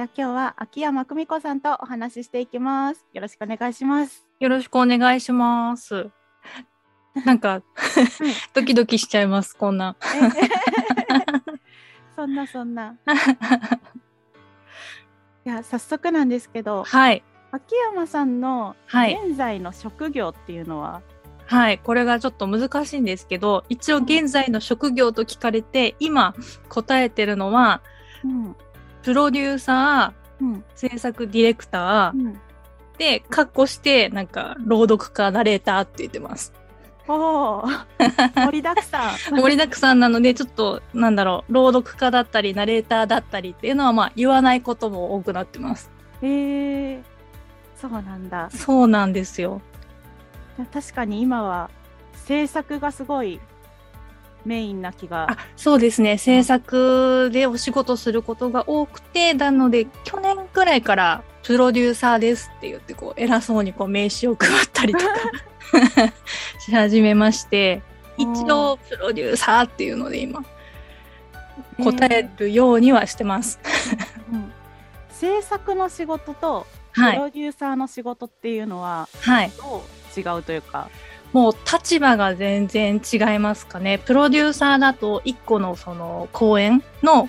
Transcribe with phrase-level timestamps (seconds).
[0.00, 3.04] じゃあ今日は秋山久美子さんとお話ししていきます。
[3.12, 4.26] よろしくお願いします。
[4.38, 6.08] よろしくお願いします。
[7.26, 7.60] なんか、
[8.54, 9.96] ドキドキしちゃいます、こんな。
[12.16, 12.96] そんなそんな。
[15.44, 17.22] いや早速なんですけど、はい。
[17.52, 19.20] 秋山さんのはい。
[19.26, 21.02] 現在の職業っていうのは、
[21.44, 21.78] はい。
[21.78, 26.34] これがちょっと難しいんですけど、一応現在の職業と聞かれて、今
[26.70, 27.82] 答えてるのは、
[28.24, 28.56] うん
[29.02, 32.36] プロデューサうんー、制作ディレクタうん、ー
[32.98, 36.52] で、カッコして、なんか、朗読家、ナレーターって言ってます。
[37.08, 37.84] おー
[38.46, 39.36] 盛りだくさん。
[39.36, 45.90] 盛りだくさんなので、ちょっと、なんだろう、朗読家だったり、ナレーターだったりっていうのは、まあ、言わないことも多くなってます。
[46.22, 47.02] へえ
[47.76, 48.50] そうなんだ。
[48.50, 49.62] そうなんですよ。
[50.72, 51.70] 確かに今は
[52.26, 53.40] 制作がすごい
[54.44, 55.36] メインな気があ。
[55.56, 65.04] そうですね制作でお仕事することが多くてなので去年くらいからプロデューサーですって言ってこう偉そうにこう名刺を配ったりとか
[66.60, 67.82] し始めまして
[68.16, 70.44] 一応プロデューサーっていうので今
[71.82, 73.58] 答えるようにはしてます。
[74.32, 74.52] うん
[75.20, 79.84] 制作の仕事とはい、プロデューサーの仕事っていうのははい、ど
[80.16, 80.88] う違うというか？
[81.32, 83.98] もう立場が全然違いますかね。
[83.98, 87.28] プロデューサーだと一個のその公演の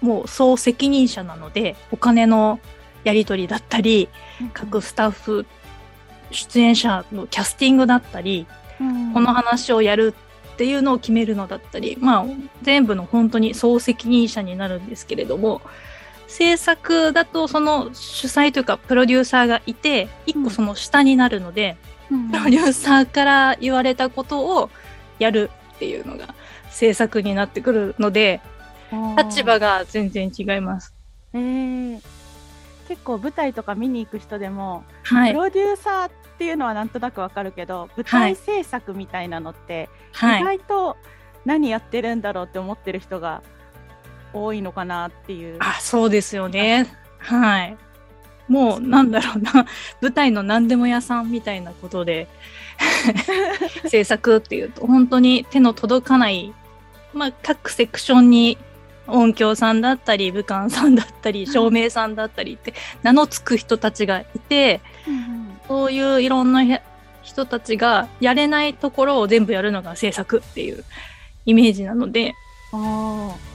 [0.00, 2.60] もう総責任者なのでお金の
[3.04, 4.08] やり取りだったり
[4.52, 5.46] 各スタッフ
[6.30, 8.46] 出演者のキャスティングだったり、
[8.80, 10.14] うんこの話をやる
[10.52, 12.26] っていうのを決めるのだったりまあ
[12.62, 15.60] 全部の本当に総責任者になるんですけれども
[16.28, 24.70] 制作だとその主催というかプロデューサーがいて一個その下になるので、うんプロデューサーから言われたことを
[25.18, 26.34] やるっていうのが
[26.70, 28.40] 制作になってくるので
[29.16, 30.94] 立場が全然違います。
[31.32, 32.00] えー
[32.88, 35.38] 結構舞台とか見に行く人でも、はいプ。
[35.38, 40.42] ロデューサーっていうのはなんとなくわかるけど舞台制作みたいなのって、意はい。
[40.42, 40.96] 外と
[41.44, 43.42] 何やってるんだろうって思ってる人が
[44.32, 45.58] 多いのかなっていう。
[45.60, 46.92] あ、そうですよね。
[47.18, 47.76] はい。
[48.50, 49.64] もう、なんだろうな、
[50.02, 52.28] 舞台の何でも屋さんみたいなことで、
[53.86, 56.52] 制作っていうと、本当に手の届かない、
[57.14, 58.58] まあ、各セクションに
[59.06, 65.40] 音響さんだったり、武漢さんだったり、照明さんだったりって、名の付く人たちがいて、うん
[65.70, 66.82] そういういろんなへ
[67.22, 70.84] 人たちがやれないところを全部やるのが制作っていう
[71.46, 72.34] イメージなので、
[72.72, 73.49] あー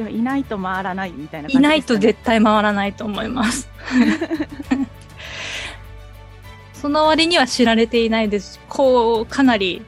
[0.00, 3.68] でもいないと回らないみたいな感じいないと絶対回らないと思います。
[6.72, 8.54] その割には知られていないです。
[8.54, 9.82] しこうかなり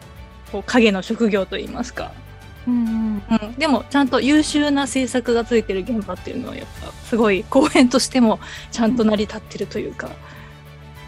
[0.53, 2.13] こう影の職業といいますか、
[2.67, 3.23] うんうん。
[3.31, 8.39] うん、でもちゃんと優秀な制作がついてる現場っていうのはやっぱすごい公演としても
[8.71, 10.11] ちゃんと成り立ってるというか、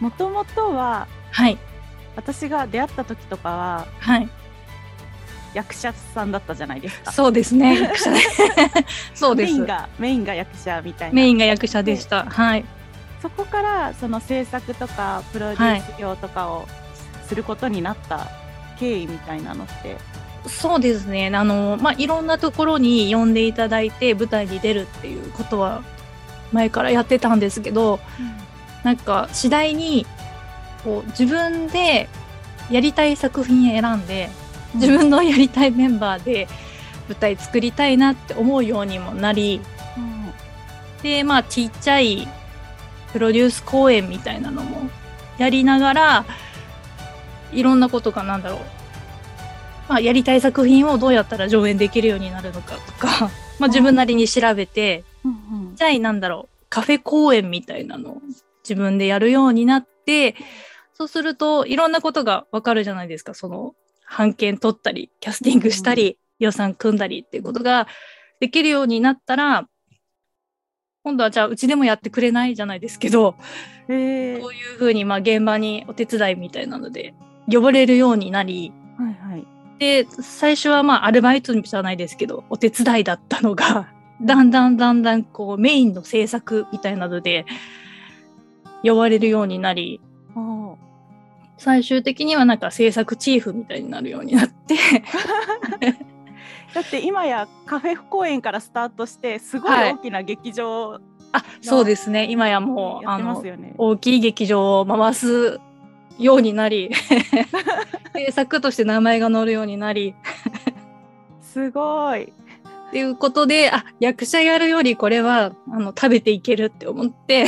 [0.01, 1.59] もともとははい。
[2.17, 4.31] 私が出会った時とかははい
[5.55, 7.13] 役者さんだったじゃないですか。
[7.13, 8.19] そうですね役者で
[9.15, 11.15] そうですメインがメインが役者みたいな。
[11.15, 12.65] メインが役者でしたはい
[13.23, 16.69] そこからその制作とかプロデュース業とかを
[17.27, 18.29] することになった
[18.79, 19.97] 経緯みたいなのって。
[20.47, 21.31] そうですね。
[21.35, 25.83] あの、まあ、いろんなところに呼んでいただいて舞台に出るっていうことは
[26.53, 27.99] 前からやってたんですけど、
[28.83, 30.07] なんか次第に
[30.85, 32.11] こう自分で
[32.71, 34.29] やりたい作品選んで、
[34.75, 36.49] 自分のやりたいメンバーで
[37.09, 39.61] 舞台作りたいなって思うようにもなり、
[39.97, 40.15] うん
[41.05, 42.27] で、まあ、ちっちゃい
[43.13, 44.89] プロデュース公演みたいなのも
[45.37, 46.25] やりながら、
[47.53, 48.61] いろんなことがなんだろう。
[49.89, 53.31] まあ、やりたい作品をどうやったら上演できるようになるのかとか、
[53.61, 55.35] まあ、自分なりに調べて、うんう
[55.73, 58.23] んじゃあなんだろう、カフェ公演みたいなのを
[58.63, 60.37] 自分でやるようになって、
[60.95, 63.35] そうするといろんなことがわかるじゃないですか。
[63.35, 63.75] その、
[64.09, 67.87] 版権取ったり、キャスティングしたり、予算組んだりっていうことが
[68.41, 69.67] できるようになったら、
[71.03, 73.37] 今度はじゃあうちでもやってくれないじゃないですけど、
[73.89, 77.15] へえこういうふうにまあ現場にお手伝いみたいなので
[77.47, 79.47] 呼ばれるようになり、はいはい。
[79.79, 83.93] で、最初はまあアルバイトじゃないですけど、お手伝いだったのが、
[84.23, 87.45] だんだんだんだんこうメインの制作みたいなので
[88.83, 90.01] 呼ばれるようになり、
[91.57, 94.77] 最終的にはなんか制作チーフみたいになるようになって、
[96.75, 99.93] だって今やカフェ公演からスタートしてすごいはい。
[99.95, 101.01] 大きな劇場
[101.35, 103.75] あ、そうですね、今やもう、やっあのてますよね。
[103.77, 105.59] 大きい劇場を回す
[106.19, 106.91] ようになり、
[108.15, 110.15] 制作として名前が載るようになり、
[111.41, 112.25] すごい。
[112.25, 117.47] っていうことで、あ、役者やるよりこれは、あの、食べていけるって思って、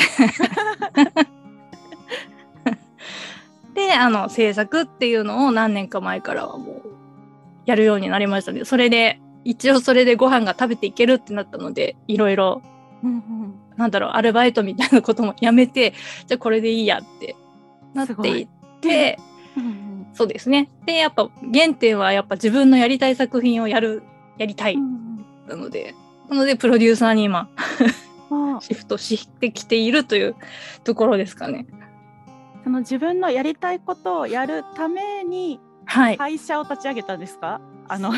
[3.76, 6.82] で、あの、制作っていうのを何年か前からはもう、
[7.67, 8.64] やるようになりましたね。
[8.64, 12.62] それで、一応それでご飯が食べていけるってなったので、いろいろ、
[13.05, 15.93] うんうんなんだろう、アルバイトみたいなこともやめて、
[16.26, 17.37] じゃあこれでいいやって
[17.93, 18.49] なっていっ
[18.81, 19.19] て、
[19.56, 20.70] うんそうですね。
[20.87, 24.02] で、やっぱ原点はやっぱ自分のやりたい作品をやる、
[24.38, 25.94] やりたいうんなので、
[26.31, 27.50] なのでプロデューサーに今
[28.61, 30.34] シフトしてきているという
[30.82, 31.67] ところですかね。
[32.66, 36.18] その自分のやりたいことをやるためにはい。
[36.18, 37.60] 会社を立ち上げたんですか？
[37.86, 38.10] あの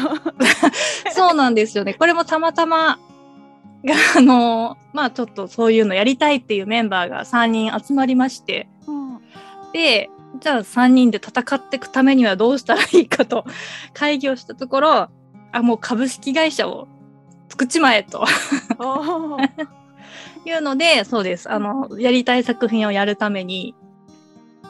[1.12, 1.92] そうなんですよね。
[1.92, 2.98] これもたまたま、
[3.84, 9.20] があの、まあちょっとそういうのやりたいっていうメンバーが3人集まりまして、うん
[9.74, 10.08] で、
[10.40, 13.44] じゃあ3人で戦っていくためにはどうしたらいいかと
[13.92, 15.08] 会議をしたところ、
[15.52, 16.88] あ、もう株式会社を
[17.50, 18.24] 作っちまえと
[20.46, 21.52] いうので、そうです。
[21.52, 23.74] あの、やりたい作品をやるために、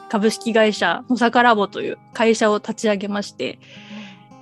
[0.09, 3.59] 株式会社、野坂ラボという会社を立ち上げまして、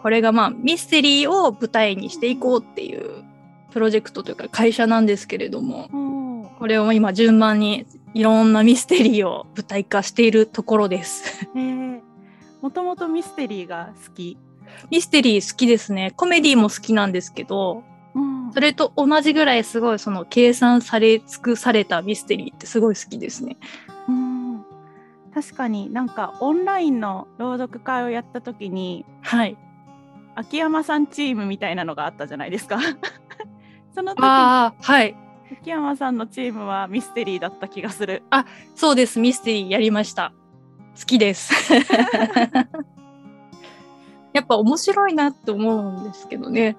[0.02, 3.24] これがまあミステリーを舞台にしていこうっていう
[3.72, 6.18] プロジェクトというか会社なんですけれども、うん
[6.58, 7.86] これを今順番に
[8.16, 11.48] いろんなミステリーを舞台化しているところです。
[11.56, 11.88] えー
[12.62, 14.38] もともとミステリーが好き。
[14.90, 16.12] ミステリー好きですね。
[16.16, 17.84] コメディも好きなんですけど、
[18.16, 23.58] うんそれと同じぐらいすごいその計算され尽くされたミステリーってすごい好きですね。
[25.38, 29.56] うん確かになんかオンラインの朗読会をやった時にはい。
[30.34, 32.80] 秋山さんチームみたいなのがあったじゃないですか。
[33.94, 35.16] その時にああ、はい。
[35.62, 38.24] 秋山さんのチームはミステリーだった気がする。
[38.74, 39.19] そうです。
[39.19, 40.34] ミステリーやりました。
[41.00, 41.54] 好きです。
[44.34, 46.78] やっぱ面白いなって思うんですけどね。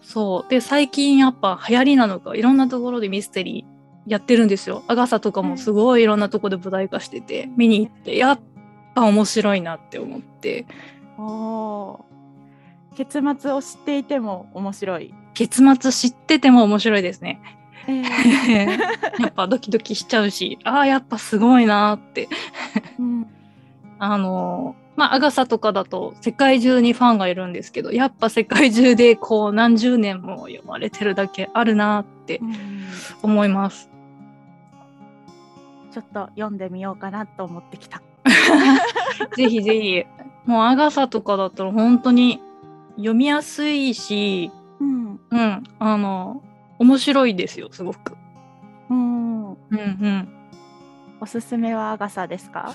[0.00, 0.50] そう。
[0.50, 3.75] で、最近やっぱ流行りなのか、いろんなところでミステリー
[4.06, 4.82] やってるんですよ。
[4.86, 8.40] アガサとかもすごいいろんなところで舞台化してて、見に行って、やっ
[8.94, 10.66] ぱ面白いなって思って、
[11.18, 15.14] おー結末を知っていても面白い。
[15.34, 17.40] 結末知ってても面白いですね。
[17.88, 18.02] えー
[19.22, 22.28] やっぱドキドキしちゃうし、ああ、やっぱすごいなーって。
[22.98, 23.26] うん
[23.98, 32.86] あのーまあ、アガサとかだと世界中にファンがいるんですけど、やっぱ世界中でこう何十年も読まれてるだけあるなってうん
[33.22, 33.90] 思います。
[35.96, 38.02] ちょっと読んでみようかなと思ってきた。
[39.34, 40.04] ぜひぜひ。
[40.44, 42.42] もうアガサとかだと本当に
[42.96, 46.42] 読みやすいし、うんうん、あの、
[46.78, 48.14] 面白いですよ、すごく。
[48.90, 50.28] うん、うんうん。
[51.18, 52.74] おすすめはアガサですか？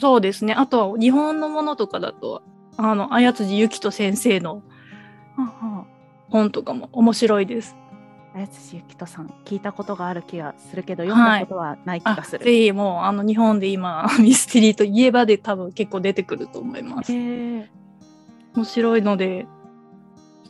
[0.00, 0.54] そうですね。
[0.54, 2.42] あとは日本のものとかだと、
[2.78, 4.62] あの、綾辻ゆきと先生の
[6.30, 7.76] 本とかも面白いです。
[8.36, 12.44] 綾辻ゆきとさん聞いたことがある気がするけど読んだことはない気あがする。
[12.44, 17.10] ぜひもうあの日本で今 ミステリーといえばで多分結構出てくると思います。
[17.12, 17.66] 面
[18.62, 19.46] 白いので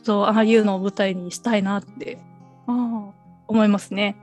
[0.03, 2.17] そうああいうのを舞台にしたいなって
[2.67, 3.13] 思
[3.63, 4.17] いますね。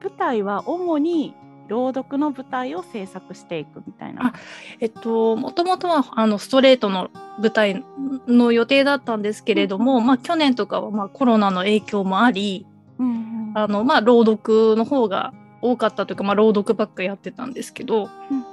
[0.00, 1.34] 舞台は主に
[1.68, 4.32] 朗読の舞台を制作していくみたいな。
[4.80, 7.84] えっともともとはあのストレートの舞台
[8.26, 12.66] の予定だったんですけれども、まあ去年とかはまあコロナの影響もあり
[12.98, 13.52] うんうん。
[13.54, 18.44] あのまあ朗読の方が多かったというかまあ朗読ばっかやってたんですけど、うん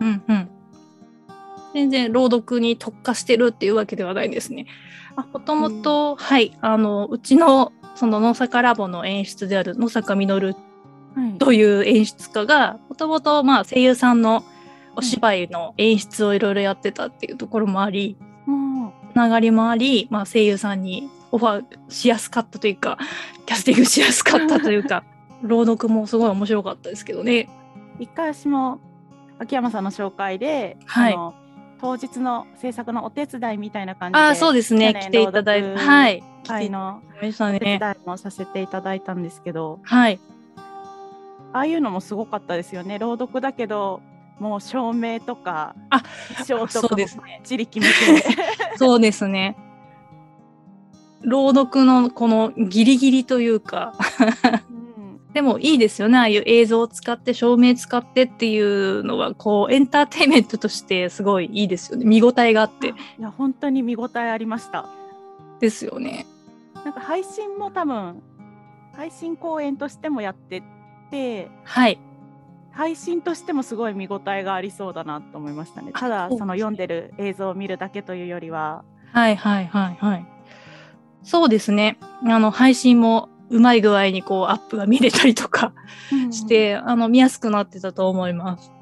[0.00, 0.04] うん。
[0.04, 0.48] うんうん、
[1.72, 4.66] 全然朗読に特化してるっていうわけではないですね。
[5.16, 10.56] あもともと、はい、あの、うちの、その野坂ラボの演出である野坂実はい
[11.38, 14.44] という演出家が、もともと、まあ、声優さんの
[14.96, 18.16] お芝居の演出をいろいろやってたっていうところもあり、
[18.46, 22.98] うんつながりもあり、まあ、声優さんにオファーしやすかったというか、
[23.46, 25.04] キャスティングしやすかったというか、
[25.42, 27.48] 朗読もすごい面白かったですけどね。
[27.98, 28.80] 一回私も
[29.38, 31.34] 秋山さんの紹介で、はいあの
[31.80, 34.94] 当日の制作のお手伝いみたいな感じでああ、そうですね。
[34.94, 36.22] 来ていただいて、はい。
[36.70, 37.78] のお手伝ね。
[37.78, 40.18] いもさせていただいたんですけどはい。
[41.54, 44.02] ああいうのもすごかったですよね朗読だけど
[44.40, 46.02] もう照明とかあ
[46.44, 48.26] 衣装とかもですねばっちり決めて、
[48.76, 49.56] そうですね。
[51.22, 53.94] 朗読のこのギリギリというか、
[54.68, 54.84] うん
[55.32, 56.16] でもいいですよね。
[56.16, 62.04] ああいう映像を使って、照明使ってっていうのは、こう、エンターテインメントとしてすごいいいですよね。
[62.04, 62.90] 見応えがあって。
[62.90, 64.86] いや本当に見応えありました
[65.58, 66.24] ですよね。
[66.84, 68.22] なんか配信も多分
[68.96, 70.73] 配信公演としてもやってて
[71.64, 71.98] はい。
[72.72, 75.92] 配信としてもすごい見応えがありそうだなと思いましたね。
[75.94, 80.26] ただその読んでる映像を見るだけというよりは、はいはいはいはい。
[81.22, 81.98] そうですね。
[82.26, 85.72] あの、配信もうまい具合にこうアップが見れたりとか
[86.30, 88.72] して、あの、見やすくなってたと思います。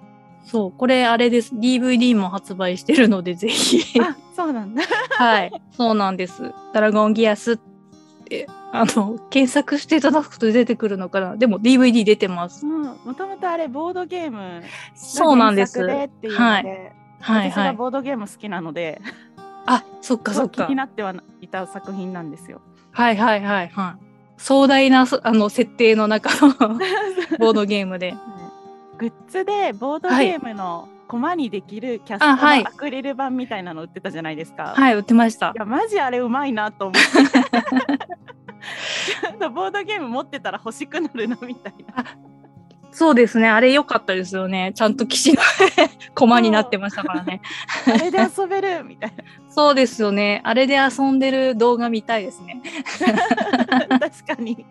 [0.46, 1.54] そう、これあれです。
[1.54, 4.00] DVD も発売してるので、ぜひ。
[4.00, 4.82] あそうなんだ。
[5.10, 6.52] はい、そうなんです。
[6.72, 7.58] ドラゴンギアスっ
[8.24, 11.36] て、あの、検索していただくと出てくるのかな。
[11.36, 12.66] でも DVD 出てます。
[12.66, 14.62] うん、もともとあれボードゲーム
[14.94, 15.86] そうなんです。
[15.86, 17.66] でっていうので、はいはい私はい。
[17.68, 19.00] がボードゲーム好きなので、
[19.66, 20.76] あ、そっかそっか気に。
[20.76, 22.62] なってはいた作品なんですよ。
[22.92, 24.04] はいはいはいはい。
[24.38, 26.54] 壮大なそあの設定の中の
[27.38, 28.14] ボードゲームで。
[28.98, 34.74] グッズでボードゲームのコマにできるキャストのあはいアクリル板みたいなの売ってたじゃないですか。
[34.74, 35.52] はい、売ってましたい。
[35.56, 38.08] やマジあれうまいなと思って。
[39.50, 42.04] ボードゲーム持ってたら欲しくなるなみたいな。
[42.92, 43.48] そうですね。
[43.48, 44.72] あれ良かったですよね。
[44.74, 45.40] ちゃんと騎士の
[46.14, 47.40] 駒になってましたからね。
[47.86, 49.12] あれで遊べるみたい
[49.48, 50.42] そうですよね。
[50.44, 52.62] あれで遊んでる動画見たいですね。
[53.88, 53.98] な。
[53.98, 54.66] 確かに。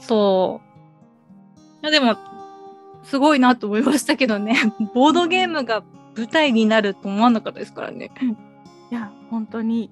[0.00, 0.60] そ
[1.82, 1.82] う。
[1.82, 2.16] いやでも、
[3.02, 4.56] すごいなと思いましたけどね。
[4.94, 5.82] ボードゲームが
[6.16, 8.12] 舞台になると思わなかったですからね。
[8.90, 9.90] いや本当に。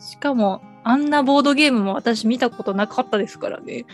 [0.00, 3.84] しかも、あんなボードゲームも私見たことなかったですからね。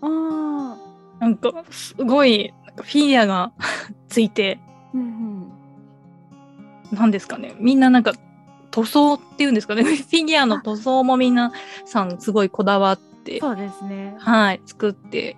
[0.00, 0.76] あ
[1.20, 3.52] なんか、すごい、なんかフィギュアが
[4.08, 5.52] ついて、ーうん
[6.92, 6.96] うん。
[6.96, 7.54] なんですかね。
[7.58, 8.14] みんななんか、
[8.70, 9.82] 塗装っていうんですかね。
[9.84, 11.52] フィギュアの塗装も皆
[11.84, 14.14] さんすごいこだわって、そうですね。
[14.18, 15.36] はい、作って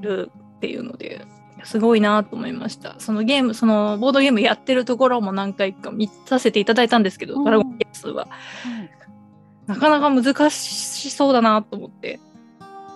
[0.00, 1.26] るっていうので、
[1.62, 2.96] すごいなと思いました。
[2.98, 8.26] そのゲーム、そのボードゲームやってるところも何回か見させていただいたんですけど、うんドラゴンゲースは。
[8.26, 9.03] はい
[9.66, 12.20] なかなか難しそうだなと思って。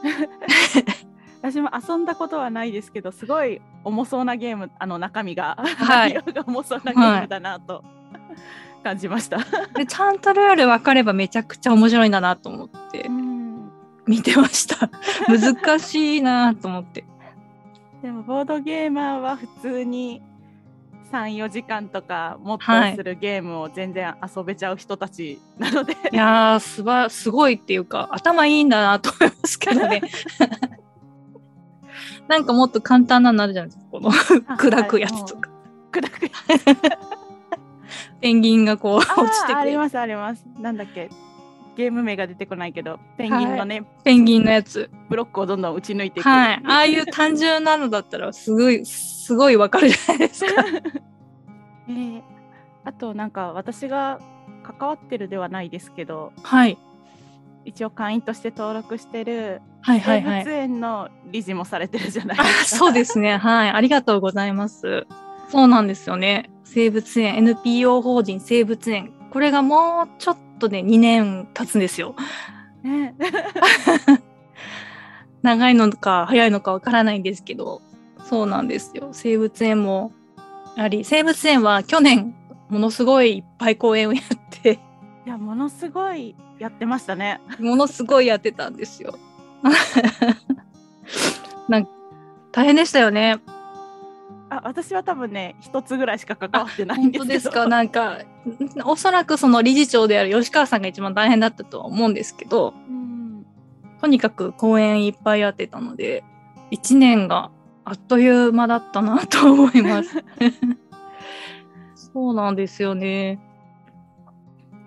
[1.40, 7.84] 私も遊んだことはないですけどすごい重そうなゲームあの中身が、はい内容が重そうなゲームだなと
[8.82, 9.38] 感じました。
[9.74, 13.70] で、ちゃんとルール分かればめちゃくちゃ面白いんだなと思ってうん
[14.06, 14.90] 見てました。
[15.28, 17.04] 難しいなと思って。
[18.02, 20.22] でもボードゲーマーは普通に
[21.12, 30.02] 34時間とかもっとはいするゲームを全然遊べちゃう人たちなので、いやーすば、すごいっていうか、頭いいんだなと思いますけどね。
[32.28, 33.84] なんかもっと簡単なのあるじゃないですか。
[33.90, 35.50] この砕くやつとか。
[35.90, 36.30] 砕くや
[38.20, 39.58] ペンギンがこうつ落ちてくる。
[39.58, 40.44] ありますあります。
[40.58, 41.08] なんだっけ？
[41.78, 44.90] ゲーム名が出てこないけどペンギンのね、ペンギンのやつ。
[45.08, 46.28] ブロックをどんどん打ち抜いていく。
[46.28, 46.62] はい。
[46.66, 50.64] ああいう単純なのだったら、すごい、すごいわかるじゃないですか。
[51.88, 52.22] え ー
[52.84, 54.18] あとなんか私が
[54.64, 56.76] 関わってるではないですけどはい。
[57.64, 60.62] 一応会員として登録してるはいはいはい生物。
[60.62, 62.76] 園の理事もされてるじゃないあですか。
[62.78, 63.36] そうですね。
[63.36, 63.70] はい。
[63.70, 65.06] ありがとうございます。
[65.48, 66.50] そうなんですよね。
[66.64, 69.12] 生物園、NPO 法人生物園。
[69.30, 72.14] これがもうちょっとね、2年経つんですよ。
[72.82, 73.14] ね
[75.42, 77.82] 長いのか早いのかわからないんですけど、
[78.24, 79.10] そうなんですよ。
[79.12, 80.12] 生物園も
[80.76, 82.34] あり、生物園は去年、
[82.68, 84.78] ものすごいいっぱい公演をやって、
[85.26, 87.40] いやものすごいやってましたね。
[87.58, 89.18] ものすごいやってたんですよ。
[91.68, 91.90] なんか
[92.52, 93.38] 大変でしたよね。
[94.58, 97.24] あ私は多分ね一つぐらいしか関わってないん本ですけど。
[97.24, 97.66] 当ですか？
[97.66, 98.18] なんか、
[98.84, 103.46] おそらくその理事長である吉川さんが一番大変だったとは思うんですけど、うん
[104.00, 106.22] とにかく公演いっぱいやってたので、
[106.70, 107.50] 一年が
[107.84, 110.24] あっという間だったなと思います。
[112.14, 113.40] そうなんですよね。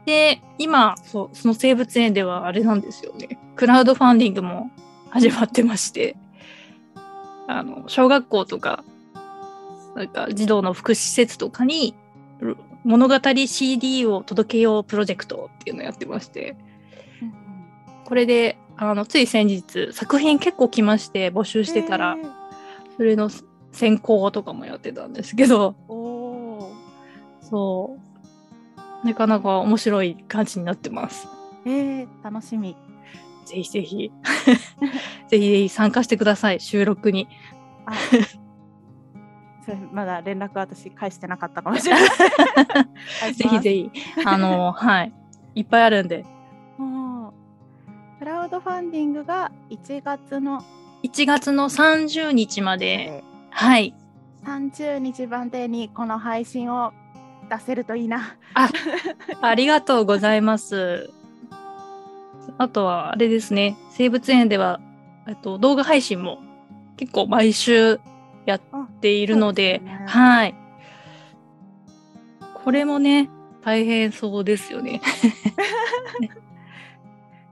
[0.06, 3.38] で、今、そう、その生物園ではあれなんですよね。
[3.56, 4.72] クラウドファンディングも
[5.10, 6.16] 始まってまして、
[7.48, 8.84] あの、小学校とか、
[9.96, 11.96] なんか児童の福祉施設とかに、
[12.40, 13.16] る物語
[13.48, 16.56] CD を届けようプロジェクトっていうのをやってまして、
[18.06, 22.42] これで、あの、つい先日、作品結構来まして、募集してたら、えー
[23.02, 23.32] それの
[23.72, 25.76] 選考とかもやってたんですけど、
[27.42, 27.98] そ
[29.04, 29.08] う。
[29.08, 31.28] なかなか面白い感じになってます。
[31.66, 32.78] えー、楽しみ。
[33.46, 34.12] ぜひぜひ。
[35.30, 37.28] ぜひぜひ参加してください、収録に。
[39.62, 42.10] あそれまだ連絡私返してなかったかもしれない。
[43.34, 43.92] ぜひぜひ。
[44.26, 45.14] あの、はい。
[45.56, 46.26] いっぱいあるんで。
[48.22, 50.64] クラウドファンディングが1月の
[51.02, 53.96] 1月の30日まで、はい。
[54.46, 56.94] 30日までにこの配信を
[57.50, 58.36] 出せるといいな。
[59.42, 61.10] ありがとうございます。
[62.60, 63.76] あとは、あれですね。
[63.90, 64.80] 生物園では、
[65.28, 66.38] えっと、動画配信も
[66.98, 68.00] 結構毎週
[68.52, 68.62] やっ
[69.02, 70.56] ているので、でねはい。
[72.64, 73.30] これもね、
[73.64, 75.02] 大変そうですよね。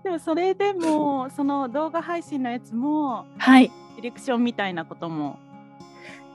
[0.03, 3.72] でもそれでもその動画配信のやつもはい。
[3.96, 5.39] ディレクションみたいなことも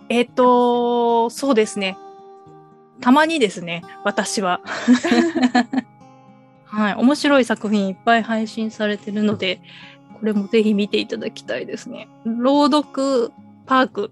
[0.09, 1.97] えっ、と、そうですね。
[3.01, 4.61] たまにですね、私は。
[6.65, 6.95] はい。
[6.95, 9.61] 面白い作品いっぱい配信されてるので、
[10.21, 12.09] これもぜひ見ていただきたいですね。
[12.25, 13.33] 朗読
[13.67, 14.11] パーク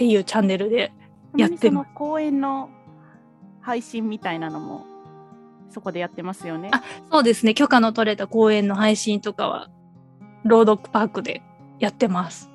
[0.00, 0.92] っていうチャンネルで
[1.36, 2.70] やってたまます公演の
[3.60, 4.86] 配信みたいなのも
[5.68, 6.70] そこでやってますよね。
[6.72, 7.52] あそうですね。
[7.52, 9.68] 許可の取れた公演の配信とかは、
[10.42, 11.42] 朗読パークで
[11.78, 12.50] やってます。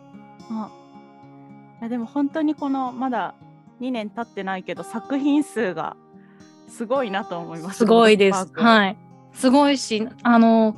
[0.50, 0.72] あ
[1.82, 3.36] いやでも本当にこのまだ
[3.80, 5.96] 2年経ってないけど作品数が
[6.68, 7.78] すごいなと思います。
[7.78, 8.48] すごいです。
[8.48, 8.60] い。
[8.60, 8.98] はい。
[9.34, 10.76] すごいし、あの、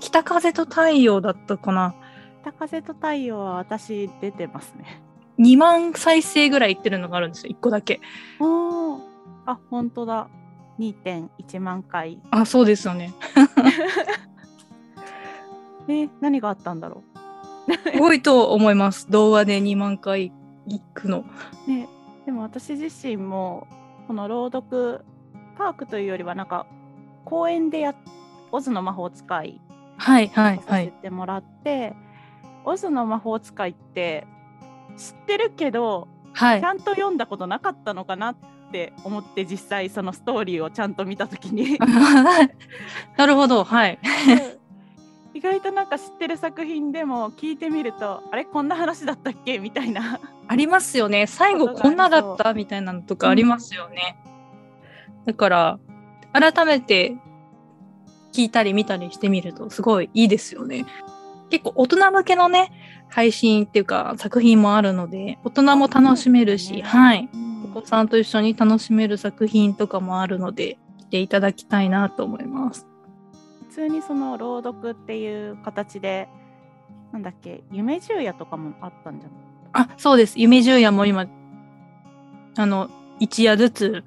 [0.00, 1.94] 北風と太陽だったかな。
[2.40, 5.04] 北風と太陽は私出てますね。
[5.38, 7.52] 2万再生ぐらいいってるのがあるんですよ。
[7.52, 8.00] 1個だけ。
[8.40, 9.00] おー
[9.46, 10.28] あ本当だ。
[10.78, 12.18] 2.1万回。
[12.30, 13.12] あ、そうですよね。
[15.88, 17.02] え何があったんだろ
[17.92, 19.10] すご いと思います。
[19.10, 20.32] 動画で2万回
[20.66, 21.24] 行くの。
[21.66, 21.70] う。
[21.70, 21.88] ね
[22.26, 23.66] でも私自身も
[24.06, 25.04] この朗読
[25.58, 26.66] パークというよりはなんか
[27.26, 27.94] 公園でや
[28.50, 29.60] オズの魔法使い
[29.98, 30.86] はいはいさはい。
[30.86, 31.94] せてもらって、
[32.64, 34.26] オズの魔法使いって
[34.96, 36.64] 知ってるけどはいち。
[36.64, 38.36] ゃんと読んだことなかったのかなっ
[38.72, 41.78] て思って実際そのストーリーをちゃんと見た時に
[43.16, 43.64] なるほど。
[43.64, 43.98] はい。
[45.34, 51.26] 意外となんか知ってる作品でも聞いてみるとあれこんな話だったっけみたいなありますよね。
[51.26, 54.16] 最後こんなだったみたいなのとかありますよね。
[55.24, 55.78] だから、
[56.32, 57.16] 改めて
[58.32, 60.84] 聞いたり見たりしてみるとすごいいいですよね。
[61.58, 62.72] 結構大人向けのね、
[63.08, 67.28] 配信っていうか作品もあるので、大人も楽しめるし、ねはい。
[67.32, 67.44] うん
[67.76, 72.86] お子さんと一緒に楽しめる作品とかもあるので、見ていただきたいなと思います。
[73.68, 76.28] 普通にその朗読っていう形で
[77.12, 79.88] なんだっけ夢十夜とかもあったんじゃない？
[79.90, 80.38] あ、そうです。
[80.38, 81.26] 夢十夜も今、
[82.56, 82.88] あの、
[83.18, 84.04] 一夜ずつ、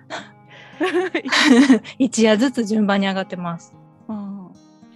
[2.00, 3.74] 一夜ずつ順番に上がってます。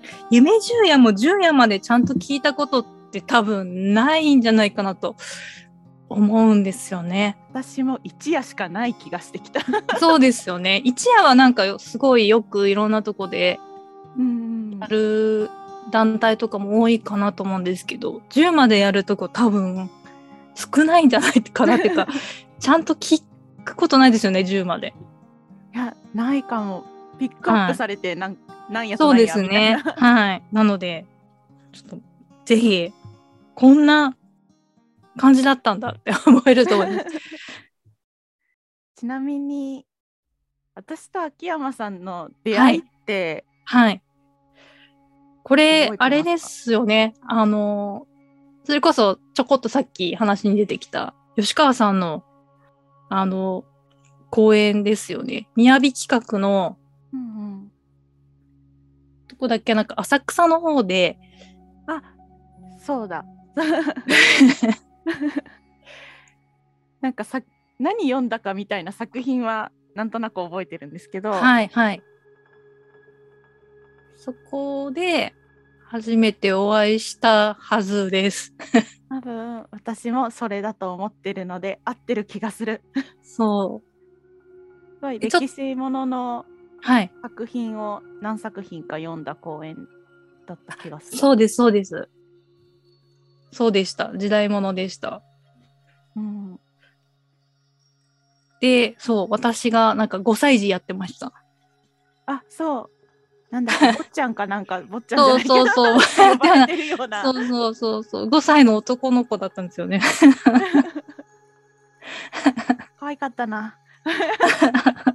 [0.03, 5.15] うん夢十夜も十夜までちゃんと聞いたことって多分ないんじゃないかなと
[6.09, 7.37] 思うんですよね。
[7.51, 9.61] 私も一夜しかない気がしてきた。
[9.99, 10.81] そうですよね。
[10.83, 13.59] 一夜はなんかよすごいよくいろんなとこで
[14.17, 15.49] うんやる
[15.91, 19.89] 団体とかも多いかなと思うんですけど、10までやるとこ多分
[20.55, 22.07] 少ないんじゃないかなっていうか、
[22.59, 23.23] ちゃんと聞
[23.63, 24.93] くことないですよね、10まで。
[25.73, 26.83] いやないかも
[27.21, 29.75] ピックアップされてなん、なんやそうですね。
[29.75, 30.43] なはい。
[30.51, 31.05] なので、
[31.71, 31.97] ちょっと、
[32.45, 32.91] ぜひ、
[33.53, 34.15] こんな
[35.17, 37.05] 感じだったんだって思えると思います。
[38.97, 39.85] ちなみに
[40.73, 44.01] 私と秋山さんの出会いって、はい。
[45.43, 46.03] これ覚えてます、か？
[46.05, 47.13] あれですよね。
[47.21, 48.07] あの、
[48.63, 52.23] それこそ、ちょこっとさっき話に出てきた、吉川さんの、
[53.09, 53.63] あの、
[54.31, 55.47] 公演ですよね。
[55.55, 56.77] 雅企画の、
[59.41, 61.17] こだっけなんか浅草の方で、
[61.87, 62.01] あ
[62.79, 63.25] そうだ
[67.01, 67.41] なんかさ
[67.79, 72.03] 何読んだかみたいな作品はなんとなく覚えてるんですけど、はいはい。
[74.15, 75.33] そこで、
[75.85, 78.53] 初めてお会いしたはずです。
[79.09, 82.81] 多分私もそれだと思ってるので合ってる気がする。
[83.23, 83.91] そう。
[84.95, 86.45] すごい歴史ものの
[86.81, 87.11] はい。
[87.21, 89.87] 作品を何作品か読んだ公演
[90.47, 91.17] だった気がする。
[91.17, 92.09] そうです、そうです。
[93.51, 94.11] そうでした。
[94.17, 95.21] 時代物でした。
[96.15, 96.59] うん、
[98.61, 101.31] で、そう、私がなんか5歳児やってました。
[102.25, 102.89] あそ
[103.51, 103.91] うなんだっけ？
[103.97, 106.37] 坊ちゃんかなんか坊ちゃんじゃそうないけどそうそう。
[106.37, 107.23] 呼ばれてるような。
[107.23, 108.29] そうそうそうそう。
[108.29, 110.01] 5歳の男の子だったんですよね。
[112.99, 113.77] 可愛かったな。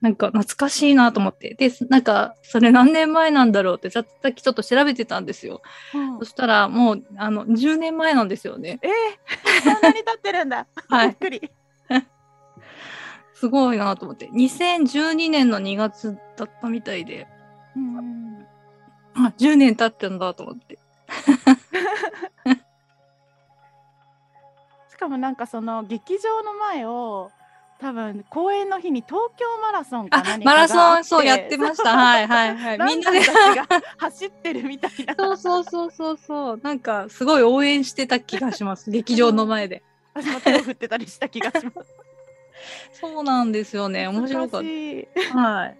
[0.00, 1.54] なんか懐かしいなと思って。
[1.54, 5.62] で、なんか、それ何年前なんだろうって、さっきちょっと調べてたんですよ。
[5.94, 8.78] うんそしたら、もう、あの、10年前なんですよね。
[8.82, 8.90] えー、
[9.62, 10.66] そんなに経ってるんだ。
[10.88, 11.50] はいびっくり。
[13.34, 14.30] すごいなと思って。
[14.30, 17.26] 2012年の2月だったみたいで、
[17.76, 18.46] うん
[19.14, 20.78] あ、10年経ってんだと思って。
[24.90, 27.30] しかもなんかその劇場の前を
[27.78, 31.92] 多分公演の日に東京マラソンかあ何、マラソン、そうやってました。
[31.96, 32.78] はいはいはい。
[32.78, 33.20] みんなで。
[33.98, 35.14] 走ってるみたいな。
[35.14, 36.60] そうそうそうそうそう。
[36.62, 38.88] なんか、すごい応援してた気がします。
[38.90, 39.82] 劇場の前で。
[40.14, 41.94] 私も手を振ってたりした気がします。
[42.92, 44.08] そうなんですよね。
[44.08, 45.38] 面白かった。
[45.38, 45.78] はい。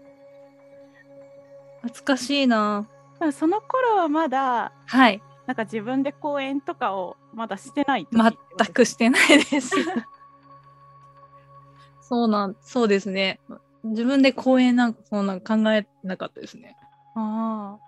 [1.83, 2.87] 懐かしいな。
[3.33, 5.23] その頃はまだはい。
[5.47, 9.77] なんか自分で公演とかをまだしてない全くしてないです。
[12.09, 13.41] そうなん、そうですね。
[13.85, 16.77] 自分で公演なんかそんなん考えなかったですね。
[17.15, 17.87] ああ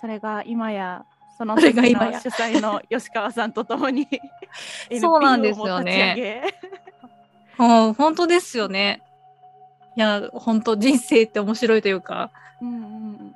[0.00, 1.04] それが今や
[1.36, 2.20] その時のが今や。
[2.20, 4.08] 主催の吉川さんと共に
[5.00, 6.14] そうなんですよね。
[6.16, 7.86] 立ち上げ。
[7.86, 9.02] うん、本当ですよね。
[9.96, 13.32] いや、本当人生って面白いというか、うんうんうん。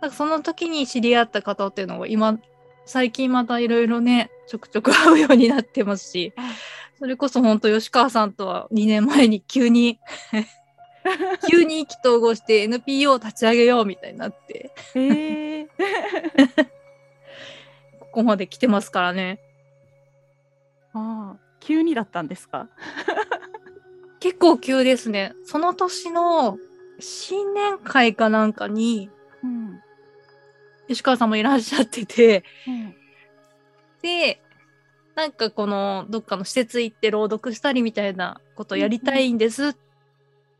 [0.00, 2.38] なんかその時に知り合った方っていうのが今、
[2.84, 6.42] 最近またいろいろね、ちょくちょく会うようになってますし、あ
[7.00, 9.98] それこそ本当吉川さんとは2年前に急に、
[11.50, 15.68] 急に意気投合して NPO を立ち上げようみたいになって、へえ
[18.00, 19.40] ここまで来てますからね。
[20.92, 22.68] ああ急にだったんですか？
[24.20, 25.32] 結構急ですね。
[25.44, 26.58] その年の
[26.98, 29.08] 新年会かなんかに、
[29.42, 29.80] うん。
[30.88, 32.94] 吉川さんもいらっしゃってて、うん。
[34.02, 34.42] で、
[35.20, 39.72] なんかこのどっかの施設行って朗読したりみたいなことやりたいんですっ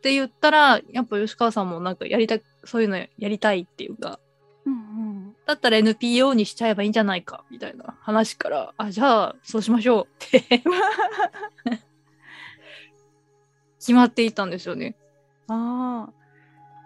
[0.03, 4.21] て言ったら、やっぱ吉川さんもなんかやりたい、そういうのやりたいっていうか、
[4.67, 10.45] うんうんだったら NPO にしちゃえばいいんじゃないかみたいな話から、あ、じゃあそうしましょうって
[13.81, 14.95] 決まっていったんですよね。
[15.49, 16.13] ああ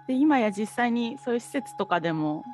[0.06, 2.44] で今や実際にそういう施設とかでも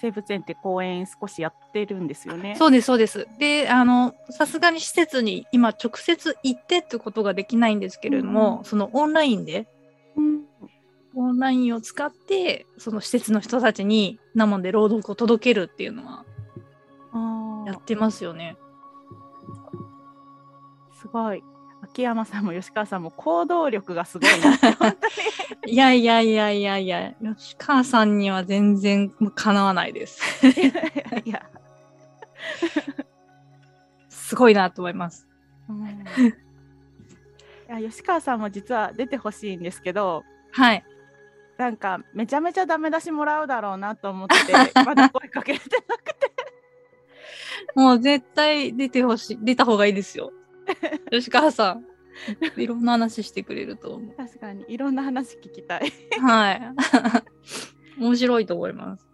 [0.00, 2.54] 生物園って公園少しやってるんですよね。
[2.58, 3.26] そうです、そうです。
[3.38, 9.68] で、あの、さすがに施設に今直接行ってってことができないんですけれども、うんそのオンラインで、
[10.16, 10.42] うん
[11.18, 16.26] オンラインを使って、その施設の人たちに生で朗読を届けるっていうのは
[17.66, 18.56] やってますよね。
[21.00, 21.42] すごい。
[21.96, 30.46] 秋山さんも吉川さんも行動力がすごいなって 本当にいやいやいやいやいや、吉川さんには全然かなわないです。
[30.46, 31.50] いやいや、
[34.10, 35.26] すごいなと思います。
[35.70, 36.34] うん、い
[37.66, 40.84] や吉川さんも実は出てほしいんですけどはい。
[41.56, 44.34] なんかめちゃめちゃダメ出しもらうだろうなと思って
[44.84, 46.30] まだ声かけれてなくて
[47.74, 50.30] もう絶対出てほしい、出た方がいいですよ。
[51.10, 51.86] 吉川さん。
[52.56, 54.14] いろんな話してくれると思う。
[54.16, 56.62] 確かにいろんな話聞きたいはい。
[58.00, 59.06] 面白いと思います。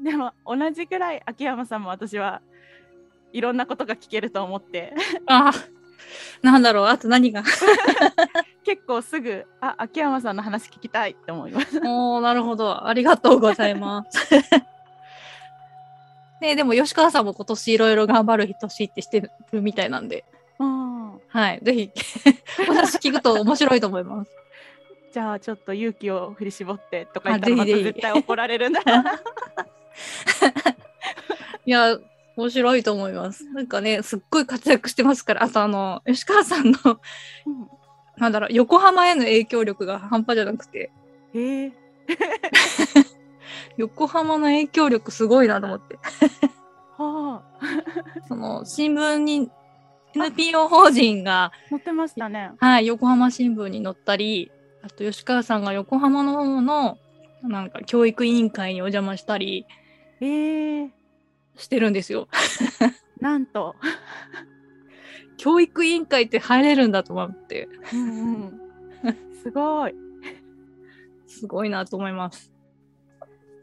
[0.00, 2.42] でも同じくらい秋山さんも私は
[3.32, 4.92] いろんなことが聞けると思って
[5.26, 5.52] あ
[6.42, 7.42] なんだろう、あと何が？
[8.62, 11.78] 結構すぐあ秋山さんの話聞きたいって思います。
[11.78, 12.86] おー、なるほど。
[12.86, 14.28] ありがとうございます。
[16.40, 20.35] ねでも吉川さんも今年いろいろ頑張る年ってしてるみたいなんで、うん
[21.28, 21.60] はい。
[21.62, 21.90] ぜひ、
[22.68, 24.30] お話聞くと面白いと思います。
[25.12, 28.82] じゃあちょっと勇気を振り絞ってとか言ったらまた絶対怒られるんだ。
[31.64, 31.98] いや、
[32.36, 33.44] 面白いと思います。
[33.46, 36.78] なんかね、すっごい活躍してますから、あとあの、吉川さんの、
[37.46, 37.68] うん
[38.18, 40.90] なんだろう、横浜への影響力が半端じゃなくて、
[41.34, 41.72] へえ
[43.76, 45.98] 横浜の影響力すごいなと思って。
[46.96, 49.50] はあその、新聞に、
[50.16, 52.52] NPO 法人が、載ってましたね。
[52.58, 54.50] はい、横浜新聞に載ったり、
[54.82, 56.98] あと吉川さんが横浜の方の、
[57.42, 59.66] なんか教育委員会にお邪魔したり
[60.20, 60.90] へえ
[61.56, 62.28] してるんですよ。
[63.20, 63.74] なんと。
[65.36, 68.60] 教育委員会って入れるんだと思って、うんうん、
[69.42, 69.94] すごい。
[71.26, 72.52] すごいなと思います。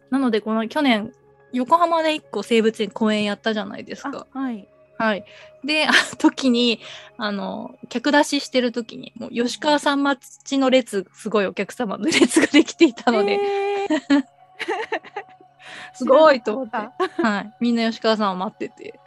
[0.09, 1.11] なので、この去年、
[1.51, 4.27] 横浜で一個生物園公園やったじゃないですか。
[4.33, 4.67] あはい。
[5.03, 5.25] はい。
[5.65, 6.79] で、あの 時に、
[7.17, 13.87] あの、客出ししてる時に、もう吉川さん待ちの列、すごいお客様の 列ができていたので、へえ
[15.93, 17.53] すごいと思って、あはい。
[17.59, 18.97] みんな吉川さんを待ってて、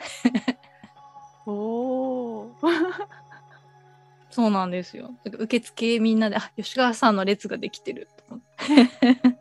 [1.46, 2.56] おお。
[4.28, 5.14] そうなんですよ。
[5.24, 9.38] 受付みんなで、あ、吉川さんの列ができてると思って。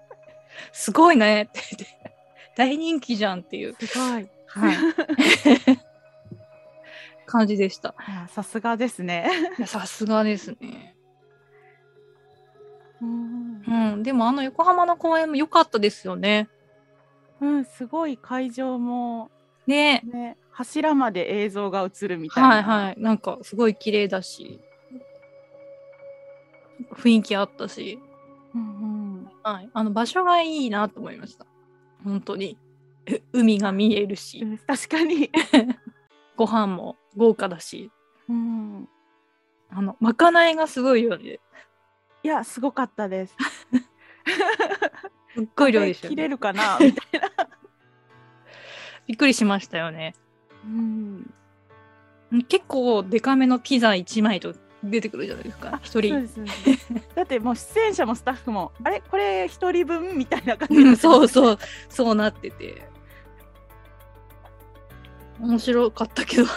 [0.71, 2.15] すごいねって言って、
[2.55, 4.23] 大人気じゃんっていう、すごい。
[4.23, 4.77] いはい。
[7.25, 7.95] 感じでした。
[8.07, 9.29] やさすがですね。
[9.65, 10.95] さすがですね。
[13.01, 14.03] うんうん。
[14.03, 16.49] でもあの横浜の公園も良かったですよね。
[17.41, 19.29] うん、すごい会場も
[19.67, 22.49] ねね、柱まで映像が映るみたいな。
[22.49, 23.01] はいはい。
[23.01, 24.61] なんかすごい綺麗だし、
[26.93, 27.99] 雰囲気あったし、
[28.53, 29.31] うんうん。
[29.43, 29.69] はい。
[29.73, 31.45] あの場所がいいなと思いました。
[32.03, 32.57] 本当に。
[33.33, 35.29] う海が見えるし、うん確かに。
[36.35, 37.91] ご飯も豪華だし、
[38.29, 38.89] うん。
[39.69, 41.39] あのまかないがすごいよね。
[42.23, 43.35] いやすごかったです。
[45.35, 46.15] すっごい量でしたよね。
[46.15, 46.77] 切れるかな？
[46.81, 47.49] みたいな。
[49.07, 50.15] びっくりしましたよね。
[50.63, 51.33] うん。
[52.47, 55.79] 結構デカめのピザ1枚と出てくるじゃないですか。
[55.83, 56.21] 一人。
[56.21, 56.93] ですそうです。
[57.15, 59.01] だってもう出演者もスタッフもあれ？
[59.01, 60.17] これ一人分？
[60.17, 60.75] みたいな感じ。
[60.75, 61.27] うんそうう。
[61.27, 61.57] そう。
[61.89, 62.87] そうなってて
[65.39, 66.45] 面白かったけど。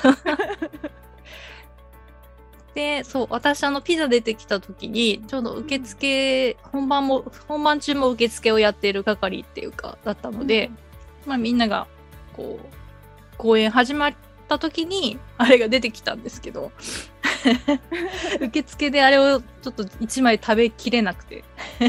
[2.75, 10.71] でそう私あのピザ出てきた時にちょうど受付本番も本番中も受付をやっている係っていうかだったので、
[11.27, 11.89] まあみんなが
[12.37, 12.67] こう
[13.37, 14.15] 公演始まっ
[14.49, 16.71] た時にあれが出てきたんですけど。
[18.41, 21.45] 受付であれをちょっと1枚食べきれなくて。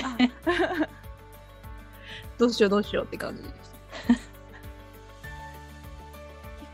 [2.37, 3.53] どうしようどうしようって感じでし
[4.15, 4.28] た。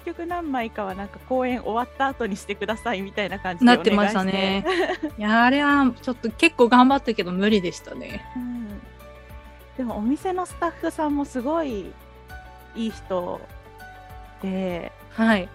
[0.06, 4.64] 結局何枚かはなんか公演終わった後にしてくださいみたいな感じでなってましたね。
[5.18, 8.24] いやあれはちょっと結構頑張ったけど無理でしたね。
[8.36, 8.82] うん
[9.78, 11.92] でもお店のスタッフさんもすごい
[12.76, 13.42] いい人
[14.44, 15.50] ではい。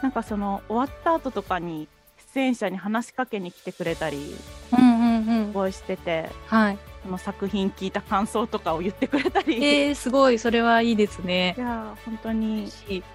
[0.00, 1.88] なんかその終わった後とかに
[2.34, 4.36] 出演者に話しかけに来てくれたり
[4.78, 5.46] うんうんうん。
[5.48, 6.78] すごいしててはい。
[7.02, 11.54] その作品聞いた感想とかを言ってくれたり、いえー、すごいそれはいいですね。
[11.58, 12.70] やー本当に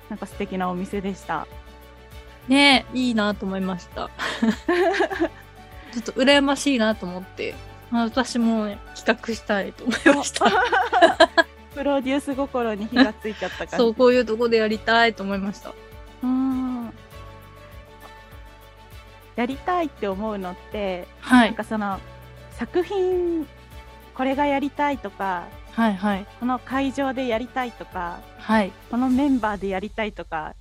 [0.09, 1.47] なんか素敵なお店でした。
[2.47, 4.09] ねいいなと思いました。
[5.93, 7.55] ちょっと羨ましいなと思って、
[7.91, 10.45] あ私も、ね、企画したいと思いました。
[11.73, 13.75] プロデュース心に火がついちゃった感じ。
[13.77, 15.73] そう、こういうとこでやりたいと思いました。
[16.23, 16.91] うん
[19.35, 21.49] やりたいって思うのって、はい。
[21.49, 21.99] なんかその
[22.51, 23.47] 作品
[24.17, 26.25] これがやりたいとかはいはい。
[26.39, 28.71] この会場でやりたいとかはい。
[28.89, 30.55] このメンバーでやりたいとか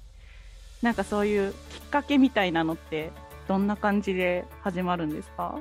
[0.83, 1.55] なんかそういうき
[1.87, 3.13] っかけみたいなのって
[3.49, 5.59] どんな感じで始まるんですか？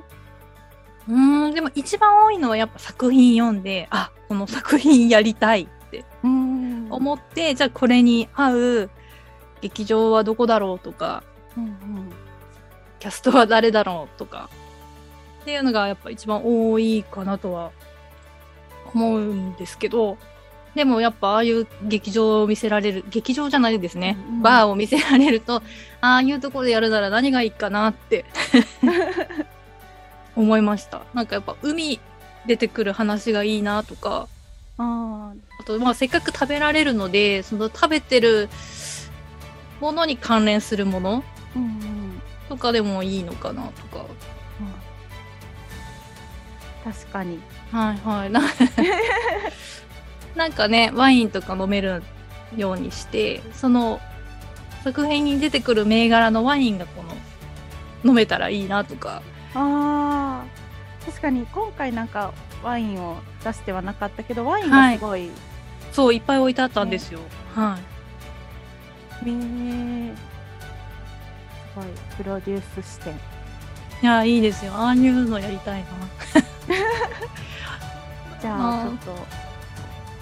[1.08, 8.90] うーん、でも一番多いのはやっぱ作品読んで、あ、この作品やりたいってうん思って、じゃあこれに合う
[9.60, 11.22] 劇場はどこだろうとか、
[11.56, 12.12] うんうん
[12.98, 14.50] キャストは誰だろうとか、
[15.42, 17.70] っていうのがやっぱ一番多いかなとは
[18.96, 20.16] 思うんですけど、
[20.74, 24.42] でもやっぱああいう劇場を見せられる、劇場じゃないですね、うんうん。
[24.42, 25.62] バーを見せられると、
[26.00, 28.24] ああいうところでやるなら何がいいかなって。
[30.36, 31.02] 思いました。
[31.14, 31.98] なんかやっぱ海
[32.46, 34.28] 出てくる話がいいなとか、
[34.78, 38.50] ああとまあせっかく食べられるので、その食べてる
[39.80, 41.24] ものに関連するもの
[42.50, 44.04] とかでもいいのかなとか。
[46.84, 47.40] 確かに
[47.76, 48.30] はいはい。
[48.30, 48.40] な
[50.34, 52.02] なんかね、ワインとか飲める
[52.56, 54.00] ようにして、その
[54.82, 57.10] 作品に出てくる銘柄のワインがこの
[58.02, 59.20] 飲めたらいいなとか。
[59.54, 62.32] あー確かに今回なんか
[62.64, 65.30] ワインを出してはなかったけどワインがすごい、
[65.92, 67.20] そう、いっぱい置いてあったんですよ。
[67.54, 67.78] は
[69.22, 70.14] ねえ
[71.74, 71.84] すごい
[72.16, 73.16] プロデュース視点い。
[74.02, 74.72] いや、いいですよ。
[74.74, 75.86] ああいうのやりたいな。
[78.40, 79.26] じゃあちょっと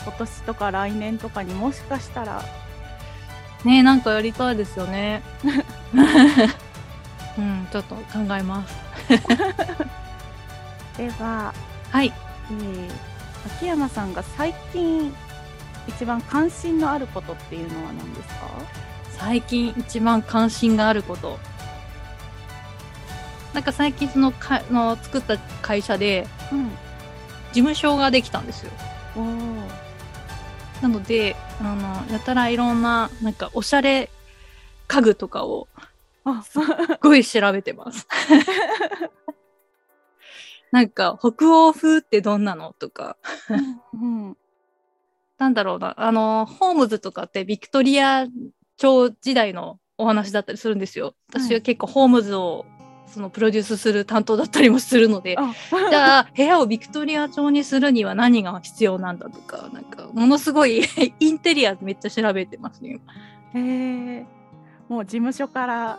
[0.04, 2.42] 今年とか来年とかにもしかしたら
[3.64, 5.22] ねなんかやりたいですよね。
[7.36, 8.02] うん、ちょっと考
[8.38, 8.74] えます。
[10.96, 11.52] では、
[11.90, 12.12] はい。
[12.50, 12.90] えー
[13.58, 15.14] 秋山さんが最近
[15.86, 18.46] 一番関心のあることっていうのは何ですか？
[19.18, 21.38] 最近一番関心があること。
[23.52, 26.70] なんか最近そのかの作った会社でうん
[27.54, 28.72] 事務所ができたんですよ。
[30.82, 34.10] なので、あの、やたらいろんな、なんかおしゃれ
[34.88, 35.68] 家具とかを
[36.24, 36.58] あす
[37.00, 38.08] ごい調べてます。
[40.72, 43.16] なんか北欧風ってどんなのとか、
[43.92, 44.36] うん
[45.38, 48.26] なんだろうな、あの、ホームズとかってビクトリア
[48.76, 51.14] 朝時代のお話だったりするんですよ。
[51.28, 52.66] 私は結構ホームズを
[53.14, 55.54] そのプロデュースする担当だったりもするので、あ。
[55.90, 60.82] じゃあ部屋をビクトリア調にするには何が必要なんだとか、なんかものすごい
[61.20, 63.00] インテリアめっちゃ調べてますね。
[63.54, 64.26] へえ
[64.88, 65.98] もう事務所から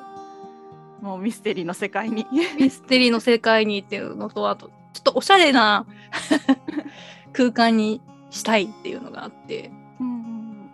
[1.01, 2.28] もうミステリーの世界に。
[2.60, 5.86] ミステリーの世界にっていうのと、あと、ちょっとおしゃれな
[7.32, 10.69] 空間にしたいっていうのがあって、うんうん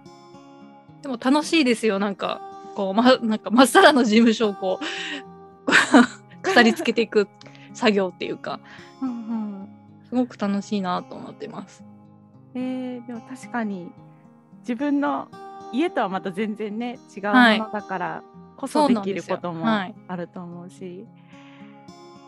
[1.01, 2.41] でも楽しいですよ、なんか、
[2.75, 4.85] こう、ま、なんか、まっさらの事務所をこう、
[6.53, 7.27] こう飾り付けていく
[7.73, 8.59] 作業っていうか、
[9.01, 9.51] うんうん
[10.09, 11.85] すごく楽しいなと思ってます。
[12.53, 13.91] えー、でも確かに
[14.59, 15.29] 自分の
[15.71, 18.23] 家とはまた全然ね違うもはいのだから
[18.57, 21.05] こそできることもはいあると思うし、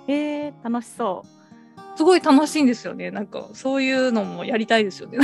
[0.07, 1.25] えー、楽しそ
[1.95, 3.11] すごい楽しいんですよね。
[3.11, 5.19] なんかそういうのもやりたいですよね。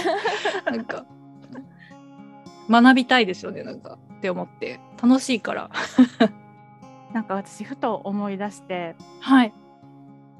[0.64, 1.04] なんか
[2.68, 3.62] 学びたいですよね。
[3.62, 5.70] なんかって思って楽しいから。
[7.16, 9.52] うなんか私ふと思い出してはい。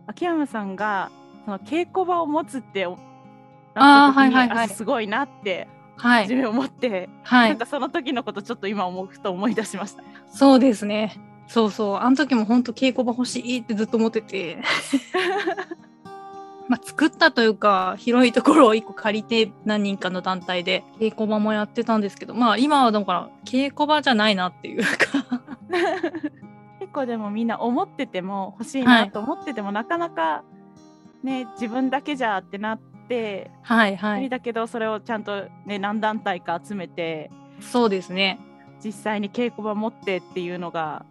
[0.06, 1.10] 秋山さんが
[1.44, 6.22] その稽古場を持つってなった時にはいはいはいあすごいなってはい。
[6.24, 7.48] 初め思って、はい。
[7.48, 10.02] なんかその時のことちょっと今思うふと思い出しました。
[10.30, 11.16] そうですね。
[11.46, 11.96] そうそう。
[11.96, 14.58] あの時も本当稽古場欲しいってずっと思ってて。
[16.68, 25.40] まあ、作ったというか広いところを1個借りて何人かの団体で稽古場もやってたんですけどまあ今はだから稽古場じゃないなっていうか
[26.87, 30.44] 結構でもみんな思ってても欲しいはないと思ってても、なかなか
[31.25, 34.29] ね自分だけじゃってなってはいはい。
[34.29, 38.38] だけどそれをちゃんとね何団体か集めてそうですね。
[38.85, 41.05] 実際に稽古場持ってっていうのが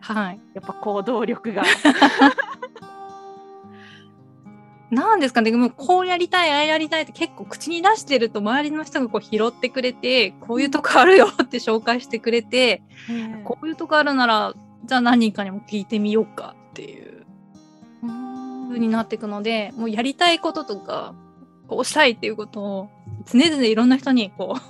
[0.00, 0.40] はい。
[0.54, 1.62] やっぱ行動力が。
[4.90, 5.50] なんですかね。
[5.50, 17.24] でもこうやりたいああやりたいって結構口に出してると周りの人がこう拾ってくれてこういうとこあるよって紹介してくれてねこういうとこあるならじゃあ何人かにも聞いてみようかっていう。
[18.02, 18.28] うん
[18.68, 21.14] 風になっていくのでもうやりたいこととか
[21.68, 22.90] こうしたいっていうことを
[23.24, 24.60] 常々いろんな人にこう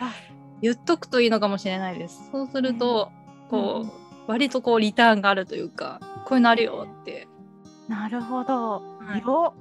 [0.00, 0.14] あ
[0.62, 2.28] 言っとくといいのかもしれないです。
[2.30, 3.10] そうすると、
[3.50, 3.90] こう、うん。
[4.28, 7.26] 割とこうリターンがあるというかこういうのあるよって、
[7.88, 9.20] なるほど、はい。
[9.20, 9.54] よ。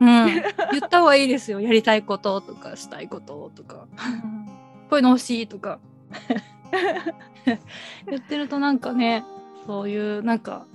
[0.00, 0.42] うん、言
[0.84, 1.60] った方がいいですよ。
[1.60, 3.86] やりたいこととかしたいこととか。
[4.24, 4.46] うん。
[4.90, 5.78] こういうの欲しいとか
[8.08, 9.24] 言ってるとなんかね
[9.66, 10.66] そういうなんか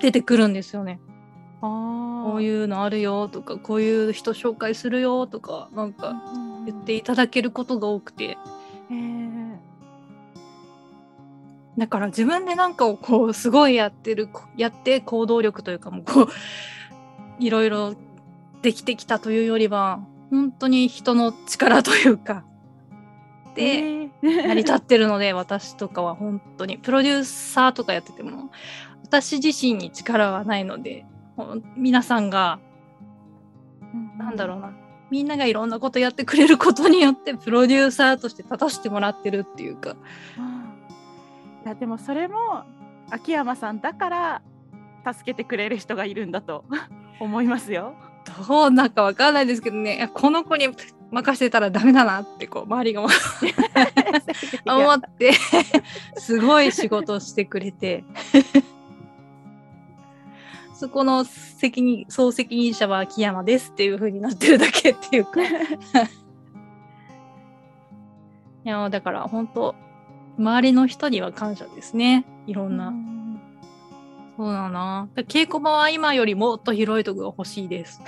[0.00, 1.00] 出てくるんですよね。
[1.60, 6.14] ここういうのあるよとかこういう人紹介するよとかなんか
[6.66, 8.24] 言っていただけることが多くて。
[8.24, 9.56] へー。
[11.78, 16.28] だから自分でなんかをこうすごいやってるやって行動力というかもうこう
[17.38, 17.94] いろいろ
[18.62, 22.44] できてきたというよりは本当に人の力というか。
[23.54, 26.78] でへー成り立ってるので私とかは本当に。
[26.78, 28.50] プロデューサーとかやってても
[29.04, 31.06] 私自身に力はないので
[31.76, 32.58] 皆さんが
[34.18, 34.72] なんだろうな。
[35.10, 39.96] みんながいろんなことやってくれることによってプロデューサーとして立たせてもらってるっていうか。
[40.36, 41.64] うん。
[41.64, 42.64] いやでもそれも
[43.10, 44.42] 秋山さんだから
[45.06, 46.64] 助けてくれる人がいるんだと
[47.20, 47.94] 思いますよ。
[48.46, 50.10] どうなんかわかんないですけどね。
[50.12, 50.68] この子に
[51.10, 55.32] 任せたらダメだなってこう周りが思って
[56.16, 58.04] すごい仕事をしてくれて。
[60.74, 65.42] そこの責任総責任者は秋山ですっていう風になってるだけっていうか。
[65.42, 65.48] い
[68.62, 69.74] やだから本当
[70.38, 72.24] 周りの人には感謝ですね。
[72.46, 73.40] いろんな、うん。
[74.36, 75.08] そうだな。
[75.16, 78.00] 稽古場は今よりもっと広いとこが欲しいです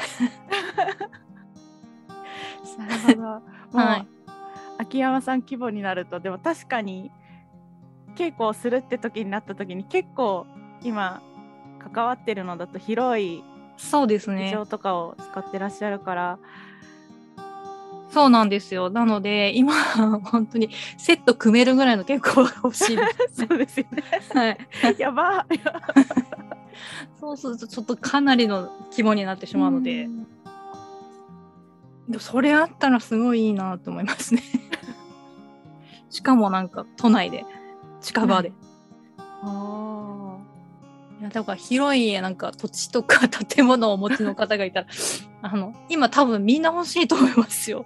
[2.78, 3.22] なるほど。
[3.78, 4.06] はい
[4.78, 7.11] 秋山さん規模になるとでも確かに
[8.16, 10.46] 稽古をするって時になった時に結構
[10.83, 11.20] 今
[11.92, 13.44] 関わってるのだと広い
[13.76, 16.38] そうです事ね情とかを使ってらっしゃるから、
[18.11, 18.90] そうなんですよ。
[18.90, 19.72] なので、今、
[20.24, 23.46] 本当にセット組めるぐらいの稽古場が欲しいです。
[23.48, 24.02] そうですよね。
[24.35, 24.98] はい。
[24.98, 25.46] やば
[27.18, 30.26] そうすると、ちょっとかなりの規模になってしまうので、ん
[32.10, 34.42] でもそれあったらすごいいいなと思いますね。
[36.10, 37.46] しかもなんか、都内で、
[38.00, 38.52] 近場で。
[39.42, 40.36] あ
[41.20, 44.86] いやだから広いなんか土地とか建物をお持ちの方がいたら
[45.42, 47.84] あの今多分みんな欲しいと思いますよ。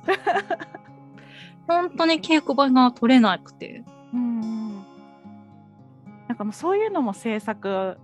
[1.66, 3.84] 本当に稽古場が取れなくて。
[4.12, 4.84] ーうんうん
[6.28, 7.98] なんかもうそういうのも制作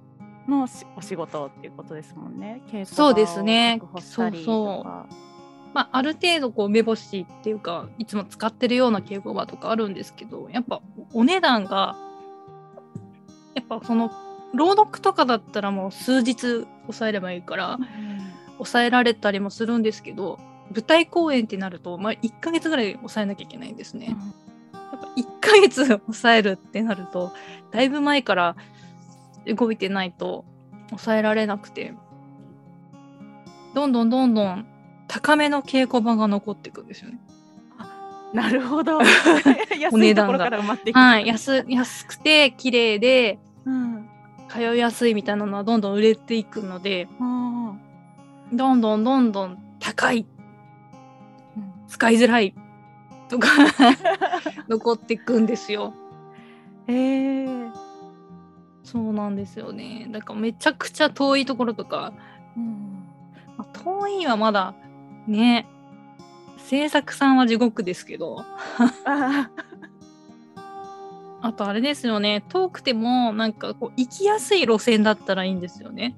[0.46, 2.60] のしお仕事っていうことですもんね。
[2.66, 5.06] 稽古場をそうですね確保したりとか
[5.72, 10.80] まあ、ある程度こう目星っていうかいつも使ってるような稽古場とかあるんですけどやっぱ
[11.14, 11.96] お値段が
[13.54, 14.10] やっぱその
[14.52, 17.78] 朗読とかだったらもう数日抑えればいいから
[18.54, 20.38] 抑えられたりもするんですけど
[20.72, 24.16] 舞台公演ってなると、まあ、1ヶ月ぐらい抑えなきゃいけないんですね。
[24.72, 27.32] やっぱ1ヶ月抑えるってなると
[27.70, 28.56] だいぶ前から
[29.46, 30.44] 動いてないと
[30.90, 31.94] 抑えられなくて
[33.74, 34.66] どんどんどんどん
[35.12, 37.18] 高めの稽古場が残っていくんですよね。
[38.32, 38.98] なるほど。
[39.02, 40.50] お安値段が。
[40.94, 44.08] はい、安安くて綺麗でうん
[44.48, 47.80] 通いやすいみたいなのはどんどん売れていくのでうん
[48.52, 50.26] どんどんどんどん高い
[51.56, 52.54] うん使いづらい
[53.28, 53.48] とか
[54.68, 55.92] 残っていくんですよ。
[56.86, 57.72] えー、
[58.84, 60.06] そうなんですよね。
[60.08, 62.12] だからめちゃくちゃ遠いところとか、
[62.56, 63.04] うん
[63.56, 64.72] まあ、遠いはまだ
[65.26, 65.66] ね、
[66.58, 68.44] 制作さんは地獄ですけど、
[69.04, 69.50] あ
[71.42, 76.16] あとあれですよね、遠くてもなんかこう行きやすい路線だったらいいんですよね。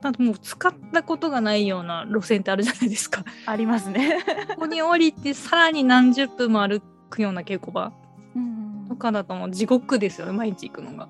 [0.00, 3.24] だってもう使ったことがないような路線ってあるじゃないですか。
[3.46, 4.24] ありますね。
[4.50, 7.92] ここに降りてさらに何十分も歩くような稽古場
[8.36, 11.08] うんとかだともう地獄ですよね、毎日行くのが。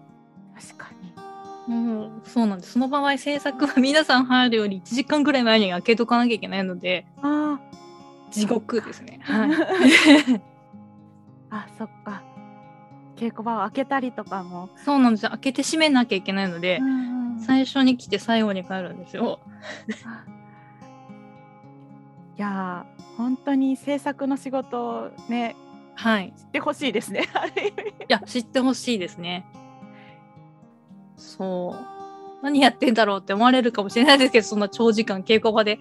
[0.59, 0.98] 確かに。
[1.69, 2.73] もうそうなんです。
[2.73, 7.61] その場合制作は皆さん入るより1時間ぐらい前に開けとかなきゃいけないので、あ
[8.31, 9.21] 地獄ですね。
[9.23, 9.51] はい。
[9.51, 10.41] ー
[11.51, 12.23] あ、そっか。
[13.17, 14.71] 稽古場を開けたりとかも。
[14.85, 15.31] そうなんですよ。
[15.31, 17.09] 開けて閉めなきゃいけないので、うん
[17.41, 19.39] 最初に来て最後に帰るんですよ。
[22.37, 25.57] いやー本当に制作の仕事をね
[25.95, 26.33] はい。
[26.37, 27.25] 知ってほしいですね。
[28.09, 29.45] いや、知ってほしいですね。
[31.19, 32.45] そう。
[32.45, 35.79] 何やってんだろうって思われるかもしれないですけど、そんな長時間稽古場で。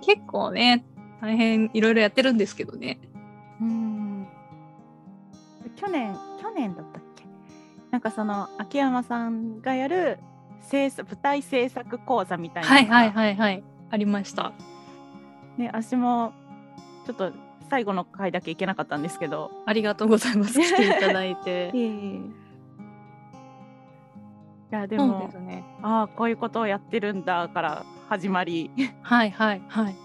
[0.00, 0.84] 結構ね、
[1.20, 2.98] 大変いろいろやってるんですけどね。
[3.60, 4.26] うん
[5.76, 7.24] 去年去年だったっけ？
[7.90, 10.18] なんかその秋山さんがやる
[10.62, 13.62] 制作舞台制作講座みたいなはいはいはいはい。
[13.90, 14.52] ありました。
[15.58, 16.32] ね私も
[17.06, 17.32] ちょっと
[17.74, 20.54] 最後の回だけ行けなかったんですけどありがとうございます。
[20.62, 21.72] 来ていただいて。
[21.74, 22.20] い
[24.70, 25.64] やでもですね。
[25.82, 28.70] ああこういうことをやってるんだから始まり
[29.02, 29.96] はいはいはい。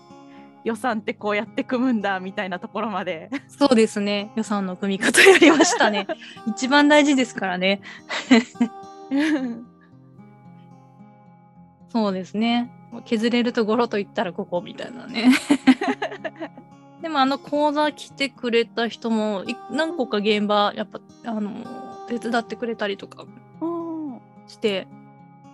[0.63, 4.31] 予算ってこうやって組むんだみたいなところまでそうですね。
[4.35, 6.07] 予算の組み方やりましたね。
[6.49, 7.81] 一番大事ですからね。
[11.89, 12.71] そうですね。
[13.05, 15.29] 削れるところと言ったらここみたいなね。
[17.01, 21.51] でもあの講座来てくれた人もい何個か現場やっぱあの
[22.07, 23.25] 手伝ってくれたりとか
[23.61, 24.87] うんして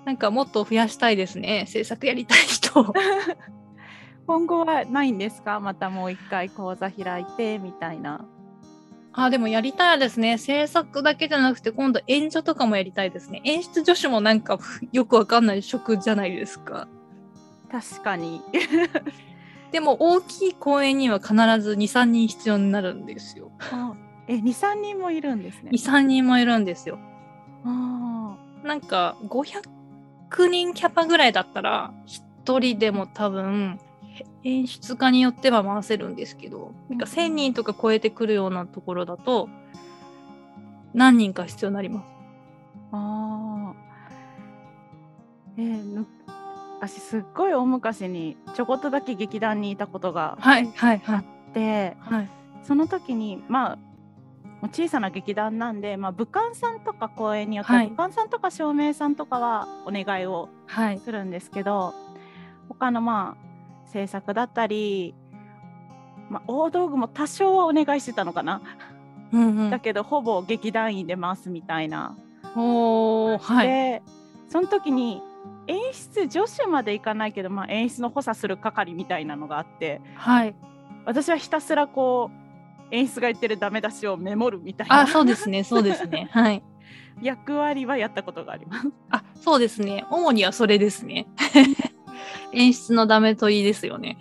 [0.05, 1.65] なんかもっと増やしたいですね。
[1.67, 2.93] 制作やりたい人。
[4.27, 5.59] 今後はないんですか？
[5.59, 8.23] またもう一回講座開いてみたいな。
[9.13, 10.37] あでもやりたいですね。
[10.37, 13.41] 制作だけじゃなくて今度演者とかもやりたいですね。
[13.45, 14.59] 演出助手もなんか
[14.91, 16.87] よくわかんない職じゃないですか。
[17.71, 18.41] 確かに。
[19.75, 23.51] でも大きい公演には必ず23人必要になるんですよ
[24.25, 25.71] え、2、3人もいるんですね。
[25.73, 26.97] 23人もいるんですよ
[27.65, 31.93] あなんか500人キャパぐらいだったら
[32.45, 33.77] 1人でも多分
[34.45, 39.49] 演出家によっては回せるんですけどなんか1,000人とか超えてくるようなところだと
[40.93, 42.05] 何人か必要になります。
[42.93, 42.97] あ。
[42.97, 43.75] ああ。
[45.57, 46.24] えー
[46.85, 51.15] ぬ私すっごい大昔にちょこっとだけ劇団にいたことがはいはいはい。
[51.17, 51.23] あっ
[51.53, 52.29] て、はい。
[52.63, 53.77] その時にまあ
[54.71, 57.89] 小さな劇団なんで、まあ、武漢さんとか公演によっては、はい。
[57.89, 60.99] 武漢さんとか照明さんとかはお願いをはい。
[60.99, 61.93] するんですけど
[62.69, 65.13] 他のまあ制作だったり、
[66.29, 68.61] まあ、大道具も多少はお願いしてたのかな、
[69.31, 69.69] うんうん。
[69.69, 72.17] だけどほぼ劇団員で回すみたいな。
[72.55, 73.67] おーはい。
[73.67, 74.01] で
[74.49, 75.21] その時に
[75.67, 80.55] 演出助手までいかないけど、まあ、演出の補佐する係みたいなのがあってはい。
[81.05, 82.45] 私はひたすらこう
[82.95, 85.01] 演出が言ってるダメ出しをメモるみたいな。
[85.01, 86.29] あそうですねそうですね。
[86.33, 86.63] はい。
[87.21, 88.91] 役割はやったことがあります。
[89.09, 90.05] あそうですね。
[90.11, 91.27] 主にはそれですね。
[92.53, 94.17] 演出のダメといいですよね。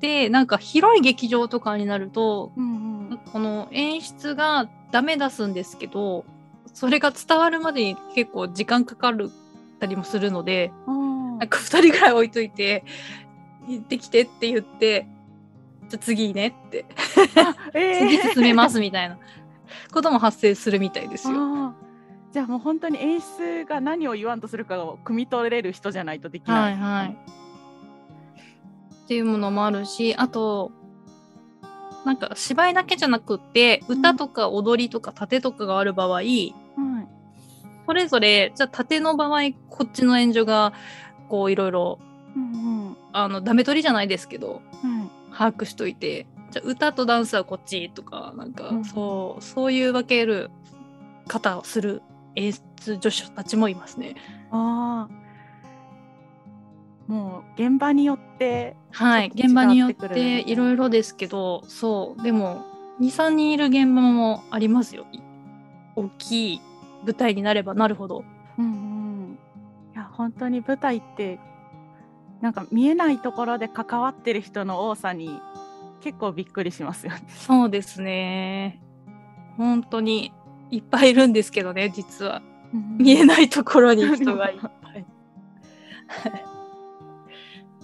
[0.00, 2.90] でなんか広い劇場とかになるとうん。
[3.32, 6.24] この演出がダメ出すんですけど
[6.72, 9.30] それが伝わるまでに結構時間かかる
[9.80, 11.38] たりもするのでうん。
[11.38, 12.84] なんか2人ぐらい置いといて
[13.66, 15.08] 行ってきてって言って
[15.88, 16.84] じゃあ次ねって。
[17.74, 19.18] え次ー進めますみたいな。
[19.92, 21.74] ことも発生するみたいですよ。
[22.32, 26.60] じゃあもう本当に演出が何を言わんとするかを汲み取れる人じゃないとできな。
[26.60, 27.16] はいいはい。
[29.04, 30.70] っていうものもあるしあと
[32.06, 36.54] なんか芝居だけじゃなくって歌とか踊りとか盾とかがある場合、はい
[37.90, 40.72] それぞれじゃあ盾の場合こっちの援助が
[41.28, 41.98] こういろいろ
[42.36, 42.96] うんうん。
[43.12, 48.84] あのダメ取りじゃないですけどうん把握しといてじゃあ歌とダンスはこっちとかなんか、うん。
[48.84, 50.52] そうそういう分ける
[51.26, 52.00] 方をする
[52.36, 54.14] 演出助手たちもいますね。
[54.52, 62.64] ああもう現場によってはい、現場によっねていろいろですけど、そう、でも、
[63.00, 65.06] 2、3人いる現場もありますよ。
[65.12, 65.18] い
[65.96, 66.60] 大きい
[67.04, 68.24] 舞台になればなるほど。
[68.58, 69.38] うんうん
[69.94, 71.38] いや本当に舞台って
[72.40, 75.40] なんか見えないところで関わってる人の多さに
[76.00, 77.22] 結構びっくりしますよね。
[77.28, 78.80] そうですね。
[79.56, 80.32] 本当に
[80.70, 82.40] いっぱいいるんですけどね実は
[82.72, 85.04] 見えないところに人がいっぱい。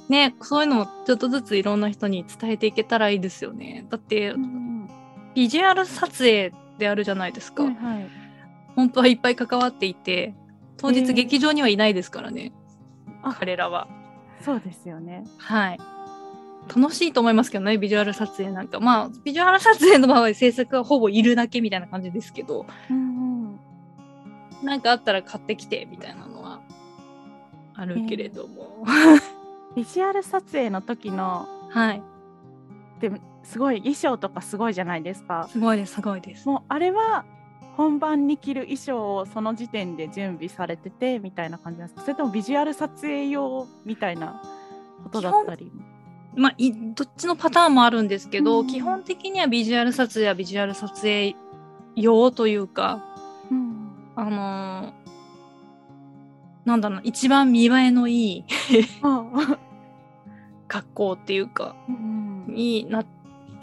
[0.08, 3.86] ねそういうのもちょっとずついろんな人に伝えていけたらいいですよね。
[3.90, 4.66] だって、うん
[5.34, 7.64] ビジュアル撮影であるじゃないですか。
[7.64, 8.25] はいはい
[8.76, 10.34] 本当はいっぱい関わっていて
[10.76, 12.52] 当日えー劇場にはいないですからね、
[13.22, 13.88] あ彼らは。
[14.42, 15.24] そうですよね。
[15.38, 15.78] はい。
[16.74, 18.80] 楽しいと思いますけどね、ビジュアル撮影なんか。
[18.80, 23.26] まあ、ビジュアル撮影の場合、制作はほぼいるだけみたいな感じですけど、うんうん
[24.62, 26.60] なんかあったら買ってきてみたいなのは
[27.74, 28.84] あるけれども。
[29.76, 32.02] ビジュアル撮影の時のはい。
[33.00, 35.46] でもすごい衣装とかすごいじゃないですか。
[35.50, 36.48] すごいです、すごいです。
[36.48, 37.24] もうあれは
[37.76, 42.02] 本番に着る衣装をその時点で準備されててみたいな感じなんですか？
[42.02, 44.42] それともビジュアル撮影用みたいな
[45.04, 45.70] ことだったり
[46.34, 48.66] まあ、いどっちのパターンもあるんですけど、うん。
[48.66, 51.34] 基本的にはビジュアル撮影はビジュアル撮影
[51.94, 53.02] 用というか、
[53.50, 53.90] うん。
[54.16, 54.92] あのー
[56.66, 58.44] なんだろう、一番見栄えのいい
[59.00, 59.24] あ
[60.68, 62.44] 格好っていうか、うん。
[62.48, 63.15] になって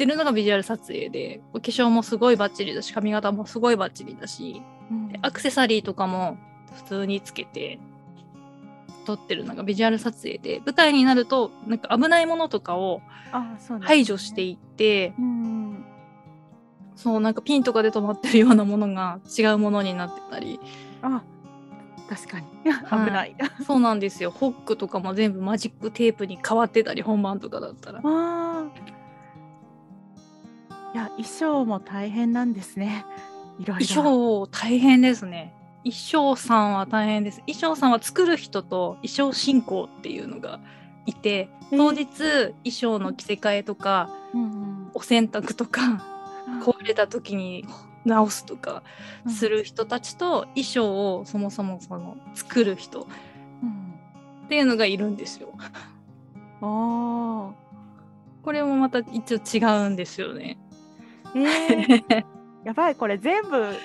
[0.05, 5.07] るのがビジュアル撮影で、お化粧もすごいバッチリだし、髪型もすごいバッチリだし、うん。
[5.09, 6.37] でアクセサリーとかも
[6.75, 7.79] 普通につけて
[9.05, 13.01] 撮ってるのがビジュアル撮影で、舞台になると、なんか危ないものとかを
[13.81, 15.85] 排除していって、うん。
[16.95, 20.59] そう、なんかピンとかで止まってるようなものが違うものになってたり、
[21.01, 21.21] あ
[22.09, 22.71] 確かに。
[22.71, 23.07] はい。
[23.07, 23.35] 危ない。
[23.65, 24.31] そうなんですよ。
[24.31, 27.99] ホックとかも全部マジックテープに変わってたり、本番とかだったら。
[27.99, 29.03] あー
[30.93, 33.05] いや衣装も大変なんですね。
[33.59, 33.85] いろいろ。
[33.85, 35.53] 衣装大変ですね。
[35.83, 37.39] 衣装さんは大変です。
[37.41, 40.59] 衣装さんは作る人と衣装進行っていうのが
[41.05, 46.05] いて、えー当日衣装の着せ替えとか、うんうんお洗濯とか、
[46.63, 47.65] 壊れた時に
[48.05, 48.83] 直すとか
[49.27, 53.07] する人たちと衣装をそもそもその作る人
[53.63, 53.93] うん
[54.45, 55.49] っていうのがいるんですよ。
[56.61, 57.53] うん、お
[58.43, 60.59] これもまた一応違うんですよね。
[61.34, 62.25] ーえー。
[62.63, 63.75] やばいこれ全部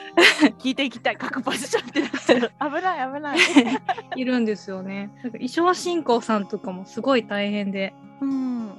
[0.60, 3.38] 聞いていきたい各ポジションってなってる危ない危ない。
[4.14, 5.10] いるんですよね。
[5.22, 8.70] なんか衣装進行さんとかもすごい大変で、うん。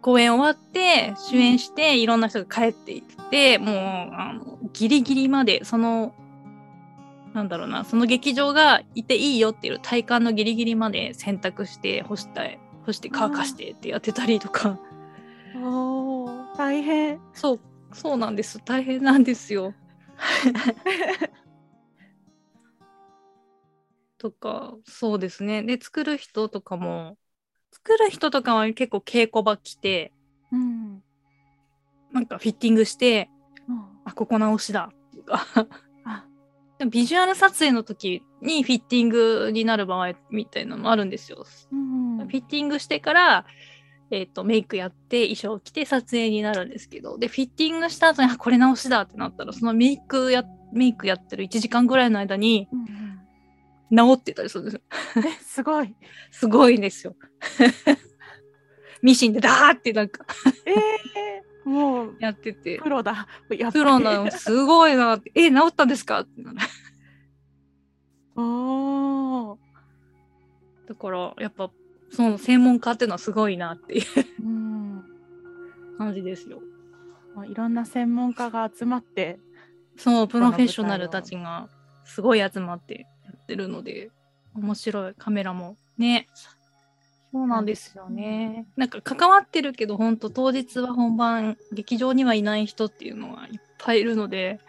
[0.00, 6.14] 公演終わって主演していろんな人が帰っていって、もうあのギリギリまでその
[7.34, 14.78] なんだろうなその劇場がいていいよっていう体感のギリギリまで洗濯して干したい干して乾かしてってやってたりとか。
[15.56, 16.56] おー。
[16.56, 17.20] 大変。
[17.34, 17.60] そう
[17.92, 18.60] そうなんです。
[18.64, 19.74] 大変なんですよ。
[24.18, 25.62] とかそうですね。
[25.62, 27.16] で作る人とかも
[27.72, 30.12] 作る人とかは結構稽古場来て
[30.52, 31.02] うん。
[32.12, 33.30] なんかフィッティングして
[33.68, 33.80] うん。
[34.04, 35.68] あここ直しだとか。
[36.86, 41.44] ビジュアル撮影の時にフィッティングになる場合みたいなのもあるんですよ。
[41.72, 42.18] うん。
[42.18, 43.46] フィッティングしてから、
[44.10, 53.08] えっとメイクやって衣装着て撮影になるんですけどでフィッティングした後にあこれ直しだってなったらそのメイクやメイクやってる1時間ぐらいの間にうんうん
[53.90, 54.80] 直ってたりするんですよ。
[55.16, 55.94] えすごい。
[56.30, 57.16] すごいんですよ。
[59.02, 60.26] ミシンでダーってなんか
[60.66, 63.26] えー、もうやっててプロだ。
[63.48, 66.58] プロなのすごいなってえ直ったんですかってなる
[68.36, 69.58] おー
[70.88, 71.70] だからやっぱ
[72.10, 74.04] その専門家っていうのはすごいなっていう
[74.42, 75.04] うん
[75.98, 76.62] 感じですよ。
[77.48, 79.38] いろんな専門家が集まって。
[79.98, 81.68] そうプロフェッショナルたちが
[82.04, 84.10] すごい集まってやってるので
[84.54, 86.28] 面白いカメラもね
[87.32, 94.60] そうなんですよねなんか関わってるけど本当当日は本番劇場にはいない人っていうのがいっぱいいるので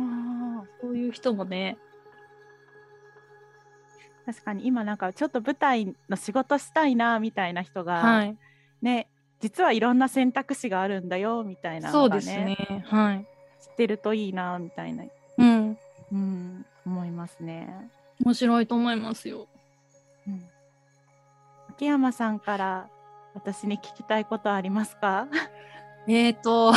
[0.00, 1.91] あそういう人もねー
[4.24, 8.36] 確かに今なんかちょっと舞台の仕事したいなみたいな人が、はい。
[8.80, 9.08] ね
[9.40, 12.84] 実はいろんな選択肢があるんだよみたいなそうのがねですね。
[12.86, 13.26] はい。
[13.60, 15.04] 知ってるといいなみたいな、
[15.38, 15.78] うん。
[16.12, 17.90] うん、思いますね。
[18.24, 19.48] 面白いと思いますよ。
[20.28, 20.44] うん、
[21.70, 22.88] 秋山さんから
[23.34, 25.26] 私に聞きたいことありますか？
[26.06, 26.72] えっ、ー、と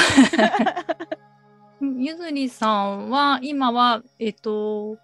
[1.81, 4.97] ゆずりさんは今はえっ、と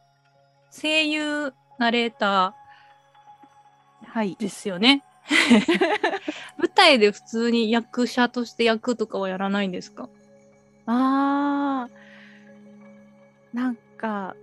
[0.72, 2.54] 声優ナレータ
[4.06, 4.38] はいー。
[4.38, 5.04] ですよね。
[6.58, 10.08] 舞台で普通に役者として役とかはやらないんですか？
[10.86, 14.36] あーなんか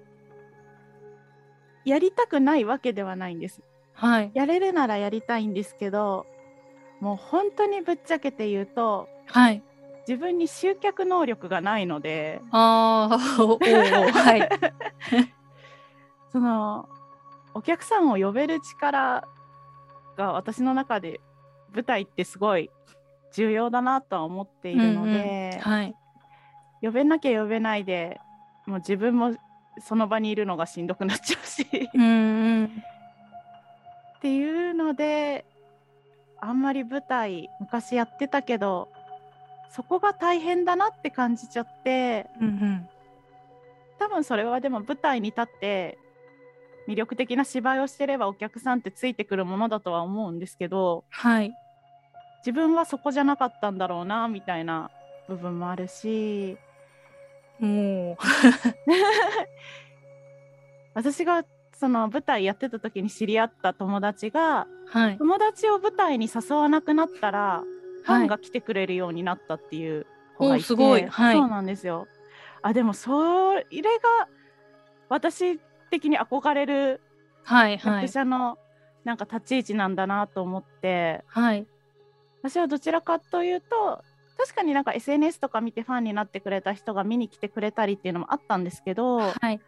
[1.85, 3.63] やりたくないわけではないんです。
[3.95, 4.31] はい。
[4.35, 6.27] やれるならやりたいんですけど
[7.01, 9.63] もう本当にぶっちゃけて言うとはい。
[10.09, 14.49] 自分に集客能力がないのでああ、 はい。
[16.33, 16.89] その
[17.59, 19.27] お客さんを呼べる力
[20.17, 21.21] が私の中で
[21.75, 22.71] 舞台ってすごい
[23.35, 25.95] 重要だなとは思っているので、はい。
[26.81, 28.21] 呼べなきゃ呼べないで
[28.65, 29.35] もう自分も
[29.85, 32.65] その場にいるのがしんどくなっちゃうしうんうん。
[32.67, 35.45] っていうので
[36.41, 38.89] あんまり舞台昔やってたけど
[39.71, 42.89] そこが大変だなって感じちゃってうんうん。
[43.99, 45.99] 多分それはでも舞台に立って
[46.89, 51.53] 魅力的な芝居をしてればお客さんってついてくるものだとは思うんですけどはい。
[52.39, 54.91] 自分はそこじゃなかったんだろうなみたいな
[55.29, 56.57] 部分もあるし
[57.61, 58.17] もう。
[60.95, 61.45] 私が
[61.79, 65.19] その舞台やってた時に知り合った友達がはい。
[65.19, 67.63] 友達を舞台に誘わなくなったら
[68.05, 68.25] ファはい。
[68.25, 70.07] ンが来てくれるようになったっていう
[70.39, 72.07] 子がいて、おすごいはいそうなんですよ。
[72.63, 74.29] あでもそれが
[75.11, 77.01] 私的に憧れる。
[77.77, 78.59] 役者の
[79.05, 81.67] なんか立ち位置なんだなと思って、はい。
[82.43, 84.03] 私はどちらかというと
[84.37, 89.61] 確かになんか SNS とか見てファンになってくれた人が見に来てくれたりっていうのもあったんですけど、はい。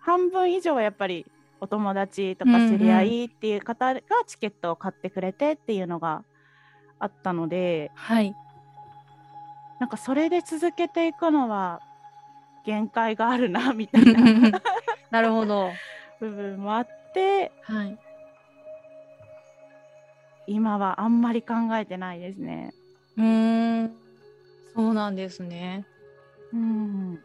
[0.00, 1.26] 半分以上はやっぱり
[1.60, 6.24] お友達とか知り合いっていう方がチケットを買ってくれてっていうのが
[6.98, 8.34] あったのではい。
[9.78, 11.80] なんかそれで続けていくのは
[12.64, 14.60] 限界があるなみたいな
[15.10, 15.70] なるほど。
[16.20, 17.98] 部分もあってはい。
[20.46, 22.72] 今はあんまり考えてないですね。
[23.16, 23.96] うーん。
[24.74, 25.86] そうなんですね。
[26.52, 27.20] うん、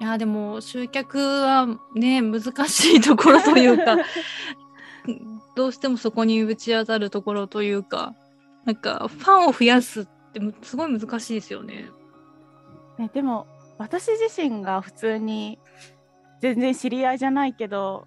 [0.00, 3.96] いや、でも、集客はね、難しいところというか、
[5.56, 8.14] どうしてもそこにぶち当たるところというか、
[8.64, 11.88] なんか、ファンを増やすってむすごい難しいですよね。
[12.98, 13.46] ね、でも
[13.78, 15.58] 私自身が普通に
[16.40, 18.06] 全然知り合いじゃないけど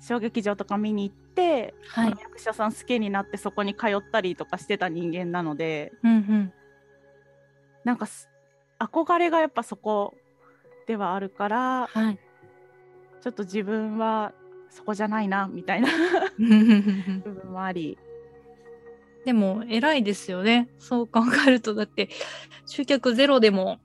[0.00, 6.52] 小劇場とか見に行って、はい役者さん好きになってそこに通ったりとかしてた人間なのでうんうん。
[7.84, 8.28] なんかす
[8.78, 10.14] 憧れがやっぱそこ
[10.86, 12.18] ではあるからはい。
[13.22, 14.32] ちょっと自分は
[14.68, 15.88] そこじゃないなみたいな
[16.38, 17.98] 部分もあり
[19.24, 20.68] でも偉いですよね。
[20.78, 22.08] そう考えるとだって
[22.66, 23.78] 集客ゼロでも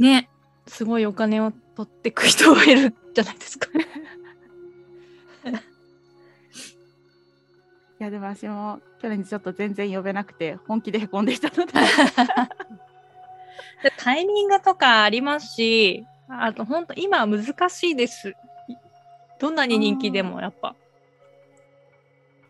[0.00, 0.28] ね。
[0.66, 3.68] すごいお金を取ってく人がいるじゃないですか。
[8.00, 11.72] いやでも私も去年ちょっと全然呼べなくて本気でへこんでいたので。
[13.82, 18.34] でタイミングとかありますしあと本当今は難しいです。
[19.38, 20.74] どんなに人気でもやっぱ。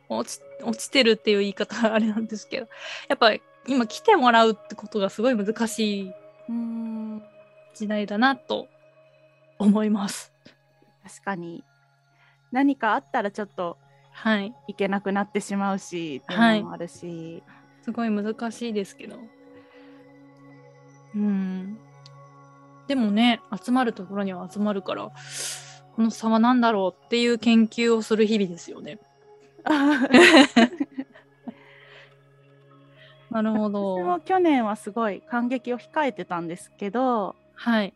[0.08, 2.68] 落ち落ちてるっていう言い方はあれなんですけど。
[3.08, 3.32] やっぱ
[3.66, 6.12] 今来てもらうってことがすごい難しい。
[6.48, 6.99] うん
[7.74, 8.68] 時代だなと
[9.58, 10.32] 思います。
[11.04, 11.64] 確かに
[12.52, 13.76] 何かあったらちょっと
[14.12, 14.52] はい。
[14.68, 17.42] 行けなくなってしまうしっていうのもあるし、
[17.82, 19.16] すごい難しいですけど。
[21.14, 21.78] うん。
[22.86, 25.10] でもね、集まるところには集まるから、
[25.96, 28.98] この差は何だろうっていう研究をする日々ですよね。
[33.30, 34.20] なるほ私ども。
[34.20, 37.94] 去年はすごい感激を控えてたんですけどはい。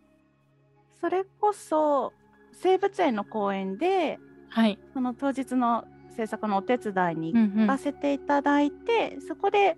[1.00, 2.12] それこそ
[2.52, 4.18] 生物園の公園で
[4.50, 4.78] はい。
[4.92, 9.76] その当日の制作のお手伝いにうんうん行かせていただいて、そこで、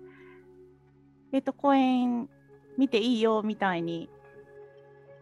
[1.31, 2.29] えっと公演
[2.77, 4.09] 見ていいよみたいに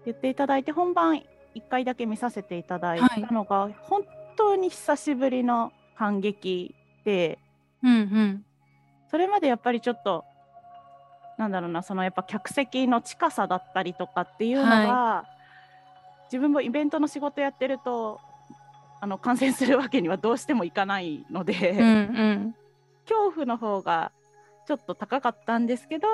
[0.04, 1.24] 言っていただいて本番1
[1.70, 4.04] 回だけ見させていただいたのが、本
[4.36, 6.74] 当に久しぶりの感激
[7.06, 7.38] で
[7.84, 8.46] うんうん。
[9.12, 10.26] それまでやっぱりちょっと
[11.38, 15.26] なんだろうなそのやっぱ客席の近さだったりとかっていうのが、
[16.26, 18.20] 自分もイベントの仕事やってると
[19.02, 22.56] あの感染するわけにはどうしてもいかないので、うんうん。
[23.08, 24.12] 恐怖の方が
[24.68, 26.08] ちょっと高かったんですけど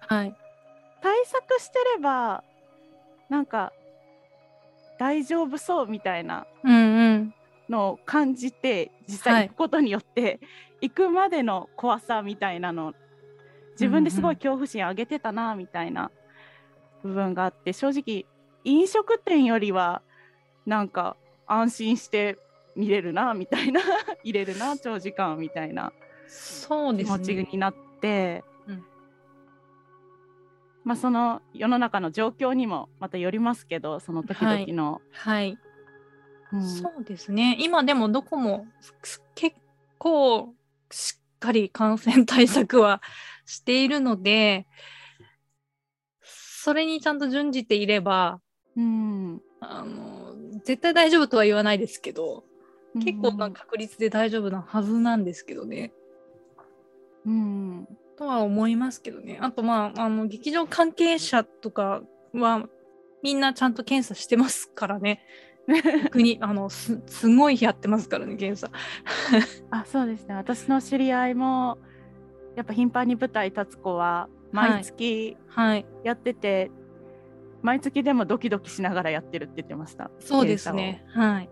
[0.00, 0.34] はい。
[1.00, 2.42] 対策してれば
[3.28, 3.72] なんか
[4.98, 7.34] 大丈夫そうみたいなうんうん。
[7.68, 10.40] のを感じて実はい際行くことによって、
[10.80, 12.92] 行くまでの怖さみたいなの
[13.72, 16.10] 自分ですごい恐怖心上げてたなみたいな
[17.02, 18.26] 部分があって正直
[18.64, 20.02] 飲食店よりは
[20.66, 21.16] なんか
[21.46, 22.38] 安心して
[22.76, 23.80] 見れるなみたいな
[24.22, 25.92] 入れるな長時間みたいな
[26.26, 27.18] 気持。
[27.18, 28.84] ちになって、うん
[30.84, 35.50] まあその世の中の状況にもまたよりますけどその時々の、はい。
[36.52, 37.56] うんそうですね。
[37.60, 38.66] 今でもどこも
[39.00, 39.56] す結
[39.96, 40.52] 構
[40.90, 43.00] しっかり感染対策は
[43.52, 44.66] しているので、
[46.22, 48.40] それにちゃんと準じていれば、
[48.76, 49.42] うん。
[49.60, 50.34] あの、
[50.64, 52.44] 絶対大丈夫とは言わないですけど、
[52.94, 55.92] 結構な確率で大丈夫なはずなんですけどね。
[57.26, 57.88] うん。
[58.16, 59.38] とは思いますけどね。
[59.40, 62.66] あとまあ、あの、劇場関係者とかは、
[63.22, 65.24] みんなちゃんと検査してますからね。
[66.10, 68.70] 国、あの、す、すごいやってますからね、検査。
[69.70, 70.34] あ、そうですね。
[70.34, 71.78] 私の知り合いも、
[72.56, 75.86] やっぱ頻繁に舞台立つ子は、毎月はい。
[76.04, 76.70] やってて、
[77.62, 80.10] 毎月でもドキドキしながらやってるって言ってました。
[80.20, 81.04] そうですね。
[81.14, 81.48] はい。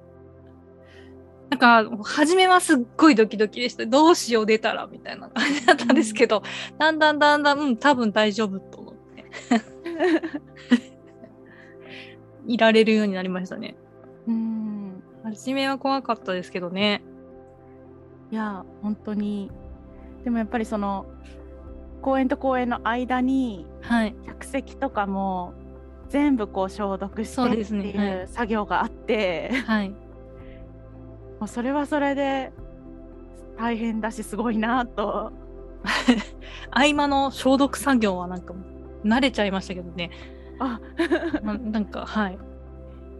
[1.50, 3.84] なんか、初めはすっごいドキドキでした。
[3.86, 6.42] どうしよう出たらみたいな感じだったんですけど、
[6.78, 9.24] だんだんだんだん、うん、多分大丈夫と思って、
[12.46, 13.76] いられるようになりましたね。
[14.28, 15.02] うん。
[15.24, 17.02] 初めは怖かったですけどね。
[18.30, 19.50] いや、本当に。
[20.24, 21.06] でもやっぱりその、
[22.02, 24.14] 公演と公演の間に、はい。
[24.26, 25.54] 客席とかも
[26.08, 29.90] 全部こう消毒してっていいう作業があって、はい。
[29.90, 29.96] も
[31.42, 32.52] うそれはそれで
[33.58, 35.32] 大変だしすごいなと。
[36.70, 38.54] 合間の消毒作業はなんか
[39.04, 40.10] 慣れちゃいましたけどね。
[40.58, 40.80] あ
[41.42, 42.38] ななんか、はい。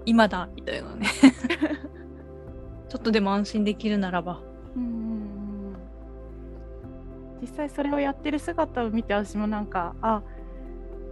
[0.05, 1.07] 今だ、みたいなね。
[2.89, 4.41] ちょっとでも安心できるならば。
[4.77, 5.10] うん
[7.41, 10.23] 実際それをやってる姿を見て私もなんかあ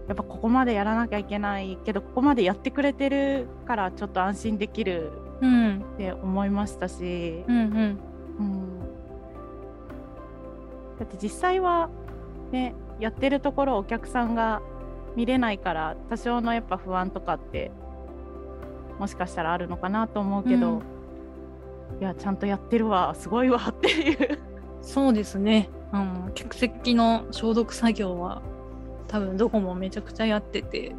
[0.06, 5.84] やっぱここまでやらなきゃいけないけどここまでやってくれてるからちょっと安心できるうん。
[5.94, 7.98] って思いましたし、うんうん。
[8.38, 8.78] うん
[10.98, 11.90] だって実際は
[12.50, 14.60] ねやってるところをお客さんが
[15.14, 17.70] 見れないから多少のやっぱ不安とかって
[18.98, 20.82] もしかしたらあるのかなと思うけど、うん
[22.00, 24.38] いやちゃんとやってるわすごいわっていう。
[24.82, 25.70] そうですね。
[25.92, 28.42] あの、客席の消毒作業は
[29.08, 30.94] 多分どこもめちゃくちゃやってて、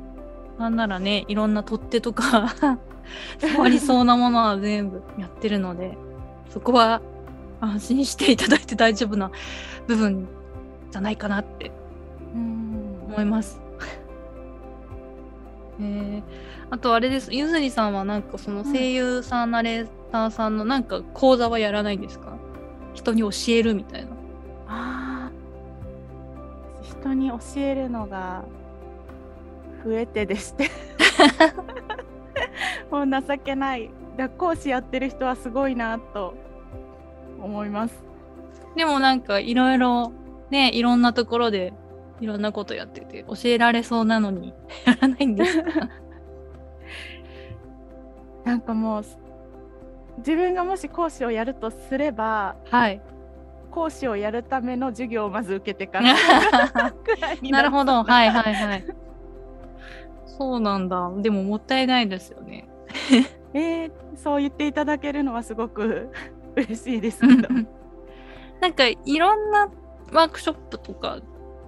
[0.57, 2.55] なんならね、いろんな取っ手とか
[3.39, 5.97] 触りそうなものは全部やってるので、
[6.49, 7.01] そこは
[7.61, 9.31] 安心していただいて 大丈夫な
[9.87, 10.27] 部分
[10.91, 11.71] じゃないかなって
[12.33, 13.61] うん思います。
[15.81, 16.21] えー、
[16.71, 17.29] あとあれです。
[17.33, 22.33] ゆずりさんはなんかその声優さん、ナレーターさんのなんか講座はやらないんですか？
[22.93, 24.09] 人に教えるみたいな。
[26.99, 28.43] 人に教えるのが
[29.85, 30.69] 増えてでして
[32.91, 33.89] もう情けない。
[34.17, 36.33] だ講師やってる人はすごいなと
[37.41, 38.03] 思います。
[38.75, 40.11] でもなんかいろいろ
[40.49, 41.73] ね、いろんなところで
[42.19, 44.53] いろんなことやってて教えられそうなのに
[44.85, 45.69] やらないんですか？
[48.43, 49.03] なんかもう
[50.17, 53.01] 自分がもし講師をやるとすればはい。
[53.71, 56.13] 講師をやるための授業をまず受けてから
[57.49, 58.03] なるほど。
[58.03, 58.85] はいはいはい。
[60.25, 61.11] そうなんだ。
[61.17, 62.69] でももったいないですよね。
[63.53, 66.09] えーそう言っていただけるのはすごく
[66.57, 67.47] 嬉しいですけど
[68.59, 69.69] なんかいろんな
[70.11, 71.19] ワークショップとか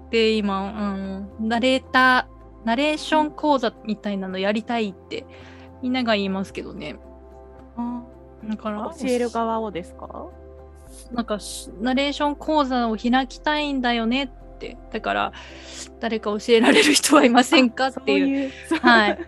[0.10, 5.26] で今、あの、ナレーター、ナレーション講座みたいなのやりたいって
[5.82, 6.98] みんなが言いますけどね。
[7.78, 8.04] あ
[8.44, 10.26] だから教える側をですか？
[11.12, 14.78] なんかしナレーション講座を開きたいんだよねって。
[14.92, 15.34] だから
[16.00, 18.50] 誰か教えられる人はいませんかっていう。
[18.50, 18.80] うそう。
[18.80, 19.20] はい。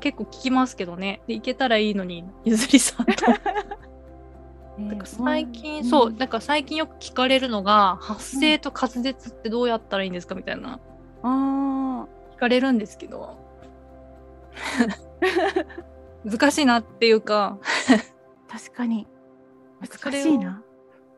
[0.00, 1.22] 結構聞きますけどね。
[1.26, 3.12] で、行けたらいいのに、ゆずりさんと。
[3.12, 3.40] ね
[4.78, 5.84] なんか最近、ん。
[5.84, 10.80] そう、なんか最近よく聞かれるのが、発声と滑舌ってどうやったらいいんですかみたいな、
[11.22, 13.38] あ聞かれるんですけど、
[16.24, 18.02] 難しいなっていうか、ー
[18.48, 19.06] 確かに。
[19.80, 20.62] 難しいな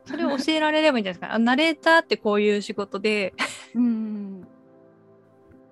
[0.09, 1.35] それを教えられればいいんじゃないですか。
[1.35, 3.35] あナレーターってこういう仕事で、
[3.75, 4.41] うん。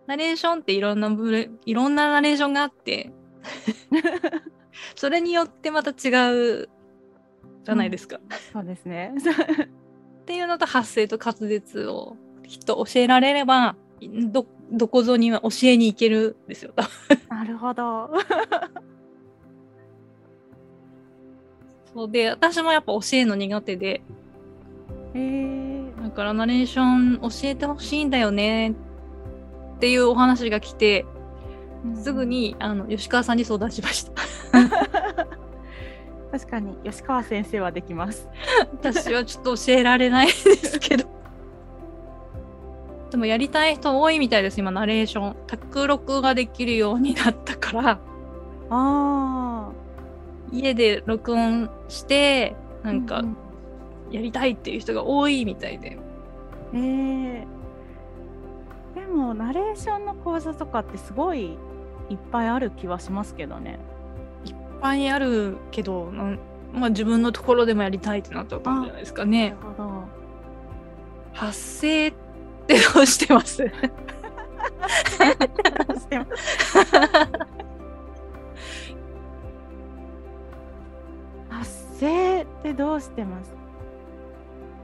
[0.05, 1.09] ナレーションっていろんな
[1.65, 3.11] いろんなナレーションがあって、
[4.95, 6.69] それによってまた違う
[7.63, 8.19] じゃないですか。
[8.53, 9.15] そうですね。
[10.21, 13.75] っていうのと発声と滑舌をきっと教えられれば
[14.31, 16.73] どどこぞには教えに行けるんですよ。
[17.29, 18.11] なるほど。
[21.91, 24.03] そうで私もやっぱ教えるの苦手で
[25.17, 28.73] えー、だからナレーション教えてほしいんだよねっ
[29.79, 31.07] ていうお話が来て
[31.95, 34.11] すぐにあの吉川さんに相談しました。
[36.31, 38.27] 確かに吉川先生はできます
[38.73, 41.05] 私はちょっと教えられないですけど。
[43.09, 45.35] でもやりたい人多いみたいです今ナレーション。
[45.47, 47.99] 卓録ができるようになったから。
[48.69, 49.71] あ
[50.51, 53.23] 家で録音してなあんか
[54.11, 55.97] やりたいっていう人が多いみたいで、
[56.73, 57.45] えー、
[59.13, 61.57] もナレーションの講座とかってすごい
[62.09, 63.79] いっぱいある気はしますけどね。
[64.45, 66.11] いっぱいあるけど、
[66.73, 69.55] まあ、自分のところでもやりたいってなっちゃったんじゃないですかね。
[71.33, 72.13] 発声っ
[72.67, 73.63] てどうしてます？
[81.49, 83.56] 発声ってどうしてます？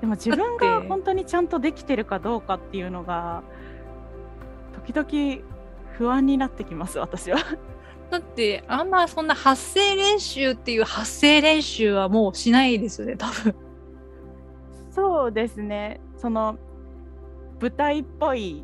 [0.04, 3.42] でも自分が本当にちゃんとできてるかどうかっていうのが
[4.86, 5.42] 時々
[5.94, 7.38] 不安になってきます私は。
[8.12, 13.56] だってあんまそんな発声練習っていう発声練習はもうしないですよね多分。
[14.92, 16.58] そうですねその
[17.62, 18.62] 舞台っぽい、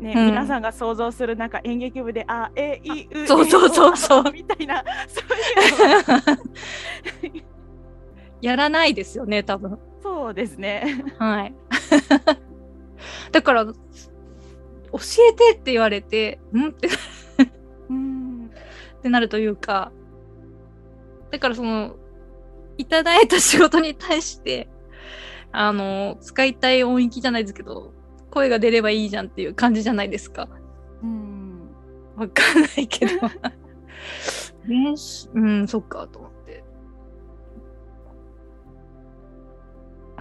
[0.00, 5.22] ねうん皆さんが想像するなんか演劇部で「あえいうそうそうそうそうみたいなそ
[7.22, 7.42] ういう
[8.42, 9.78] やらないですよね多分。
[10.02, 11.04] そうですね。
[11.18, 11.54] はい。
[13.32, 13.72] だから教
[15.30, 16.68] えてって言われてん？
[16.68, 16.88] って
[17.88, 18.50] うん。
[18.98, 19.90] ってなるというか
[21.30, 21.96] だからその
[22.78, 24.68] いただいた仕事に対して
[25.50, 27.92] あの使いたい音域じゃないですけど
[28.30, 30.48] 声が出ればいいじゃんっていう感じじゃないですか。
[31.02, 31.68] うん。
[32.16, 33.12] わかんないけど。
[34.64, 36.31] 練習うんそっかと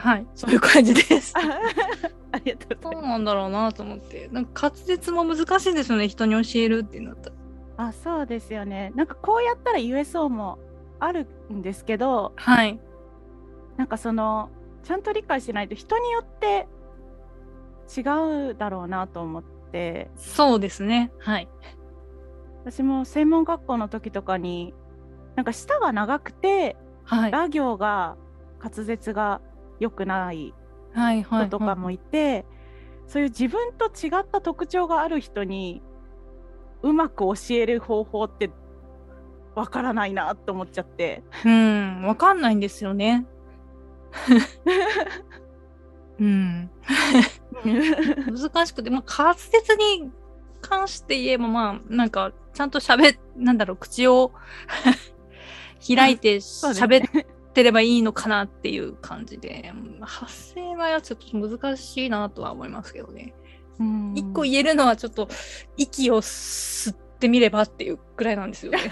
[0.02, 0.26] はい。
[0.34, 1.34] そういう感じです。
[1.38, 1.42] あ
[2.34, 3.02] ありがとうございます。
[3.02, 4.30] そうなんだろうなと思って。
[4.32, 6.08] なんか滑舌も難しいですよね。
[6.08, 7.36] 人に教えるってなったら。
[7.88, 8.92] あそうですよね。
[8.96, 10.58] なんかこうやったら USO も
[11.00, 12.80] あるんですけどはい。
[13.78, 14.50] なんかその
[14.84, 16.68] ちゃんと理解しないと人によって
[17.96, 20.10] 違うだろうなと思って。
[20.16, 21.12] そうですね。
[21.20, 21.48] はい。
[22.64, 24.74] 私も専門学校の時とかに
[25.36, 27.32] なんか舌が長くてはい。
[27.32, 28.16] ラ行が
[28.64, 29.42] 滑舌が
[29.82, 30.54] 良くない
[30.94, 32.46] はいはい人とかもいて、
[33.08, 35.82] そういう自分と違った特徴がある人に
[36.84, 38.52] うまく教える方法って
[39.56, 41.24] わからないなと思っちゃって。
[41.46, 43.26] うん、わかんないんですよね。
[46.20, 46.70] うん。
[47.64, 50.12] 難しくて、まあ、滑舌に
[50.62, 54.32] 関して言えば、まあ、なんか、ちゃんと喋っ、なんだろう、口を
[55.86, 63.34] 開いて喋ってればいいのかなっていう感じで、発声はちょっと難しいなとは思いますけどね。
[63.80, 65.28] うん一個言えるのはちょっと、
[65.78, 68.80] 息を吸ってみればっていうくらいなんですよね。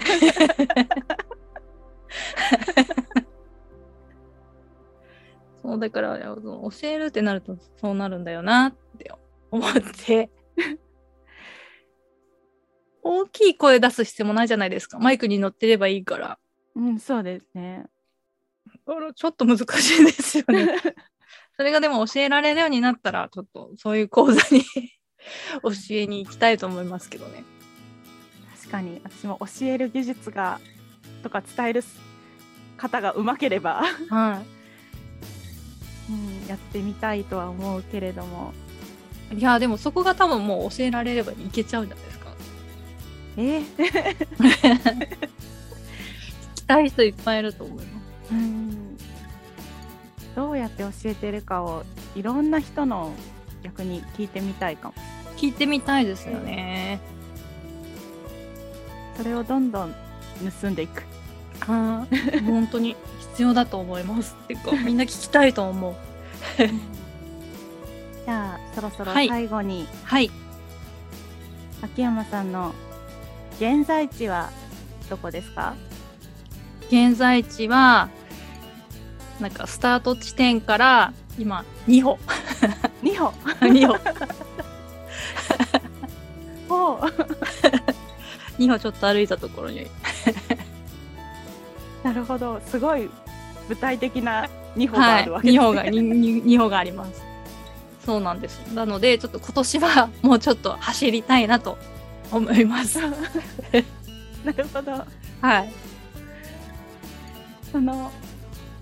[5.62, 9.12] そうだから教えるってなるとそうなるんだよなって
[9.50, 9.72] 思っ
[10.06, 10.30] て
[13.02, 16.38] 大きい声出す必要もないじゃないですかマイクに乗ってればいいから
[16.74, 17.84] うん、そうですね。
[19.14, 20.76] ちょっと難しいですよね。
[21.56, 24.64] それがでも教えられるようになったらちょっとそういう講座に
[25.62, 27.44] 教えに行きたいと思いますけどね。
[28.58, 29.00] 確かに。
[29.04, 30.60] 私も教える技術が
[31.22, 31.84] とか伝える
[32.76, 34.46] 方がうまければ、はい。
[36.10, 38.52] うん、やってみたいとは思うけれども。
[39.32, 42.34] いやでもそこが多分もう教えられればいけちゃうんじゃないですか。
[43.36, 43.76] えー？
[46.50, 48.32] 聞きたい人いっぱいいると思います。
[48.32, 48.79] うん
[50.40, 51.82] どうやって教えてるかを
[52.14, 53.12] いろんな人の
[53.62, 54.94] 逆に聞いてみたいかも
[55.36, 56.98] 聞いてみたいですよね。
[59.18, 59.94] それをどんどん
[60.62, 61.02] 盗んでいく
[61.68, 62.96] あー本当に
[63.32, 64.34] 必要だと思います。
[64.44, 65.94] っていうかみんな聞きたいと思う。
[68.24, 70.30] じゃあそろそろはい最後に、はい。
[71.82, 72.72] 秋山さんの
[73.58, 74.48] 現在地は
[75.10, 75.74] どこですか？
[76.88, 78.08] 現在地は
[79.40, 82.18] なんかスタート地点から今2歩。
[83.02, 83.32] 2歩。
[83.60, 83.98] 2歩。
[86.68, 86.94] お。
[86.96, 87.00] う
[88.58, 89.86] 2歩ちょっと歩いたところに。
[92.04, 92.60] なるほど。
[92.66, 93.08] すごい
[93.68, 97.22] 具体的な2歩がはいあるわけです、2歩が 2, 2歩があります。
[98.04, 98.58] そうなんです。
[98.74, 101.78] なのでちょっと今年はもうちょっと走りたいなと
[102.30, 103.00] 思います。
[103.00, 105.04] なるほど。
[105.40, 105.72] はい。
[107.70, 108.10] その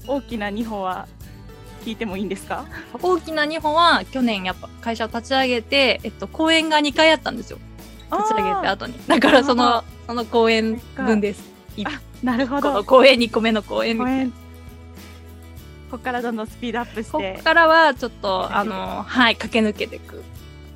[0.07, 1.07] 大きな2歩は
[1.84, 2.64] 聞いてもいいんですか？
[3.03, 7.59] 大きな2歩は去年やっぱ会社を立ち上げて、えっと、講演が2回あったんですよ。
[8.12, 8.94] 立ち上げてあ後に。
[9.07, 11.42] だからそなのその講演分です。
[11.76, 11.86] ー
[12.22, 14.32] なるほこの演2個目の講演みたいな
[15.90, 17.34] ここからどんどんスピードアップしこて。
[17.38, 20.22] こからはちょっとあのはい駆け抜けていく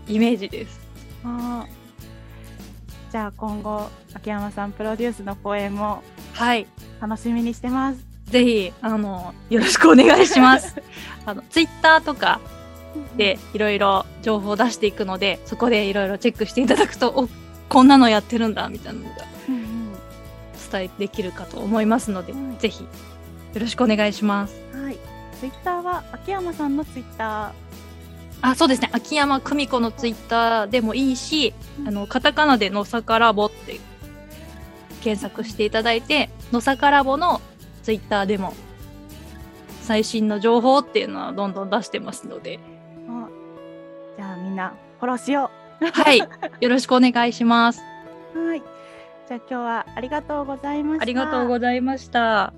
[0.09, 0.81] イメージです。
[1.25, 3.13] あー。
[3.13, 6.03] じゃあ今後秋山さんプロデュースの公演も
[6.35, 6.67] はい。
[7.01, 10.75] 楽しみにしてますぜひあのよろしくお願いします。
[11.27, 12.41] あのツイッターとか
[13.17, 17.29] でいろいろ情報を出していくのでそこでいろいろチェックしていただくとお
[17.69, 19.93] こんなのやってるんだみたいなのがうんうん
[20.71, 24.55] 伝えできるかと思いますので、はいぜひよろしくお願いします。
[24.73, 24.97] はい。
[25.39, 27.53] ツイッターは秋山さんのツイッタ
[28.41, 28.89] あそうですね。
[28.93, 31.89] 秋山久美子のツイッターでもいいし、うん。
[31.89, 33.79] あのカタカナで「のさかラボ」って
[35.03, 37.43] 検索していただいて「のさかラボ」の
[37.83, 38.55] ツイッターでも
[39.83, 42.61] 最新の情報っていうのはどんどん出してますので
[44.17, 45.51] じゃあみんなフォローしよ
[45.93, 47.83] はいよろしくお願いします。
[48.37, 48.39] う。
[48.47, 48.63] はい。
[49.29, 51.03] じゃあ今日はありがとうございました。
[51.03, 52.53] ありがとうございました。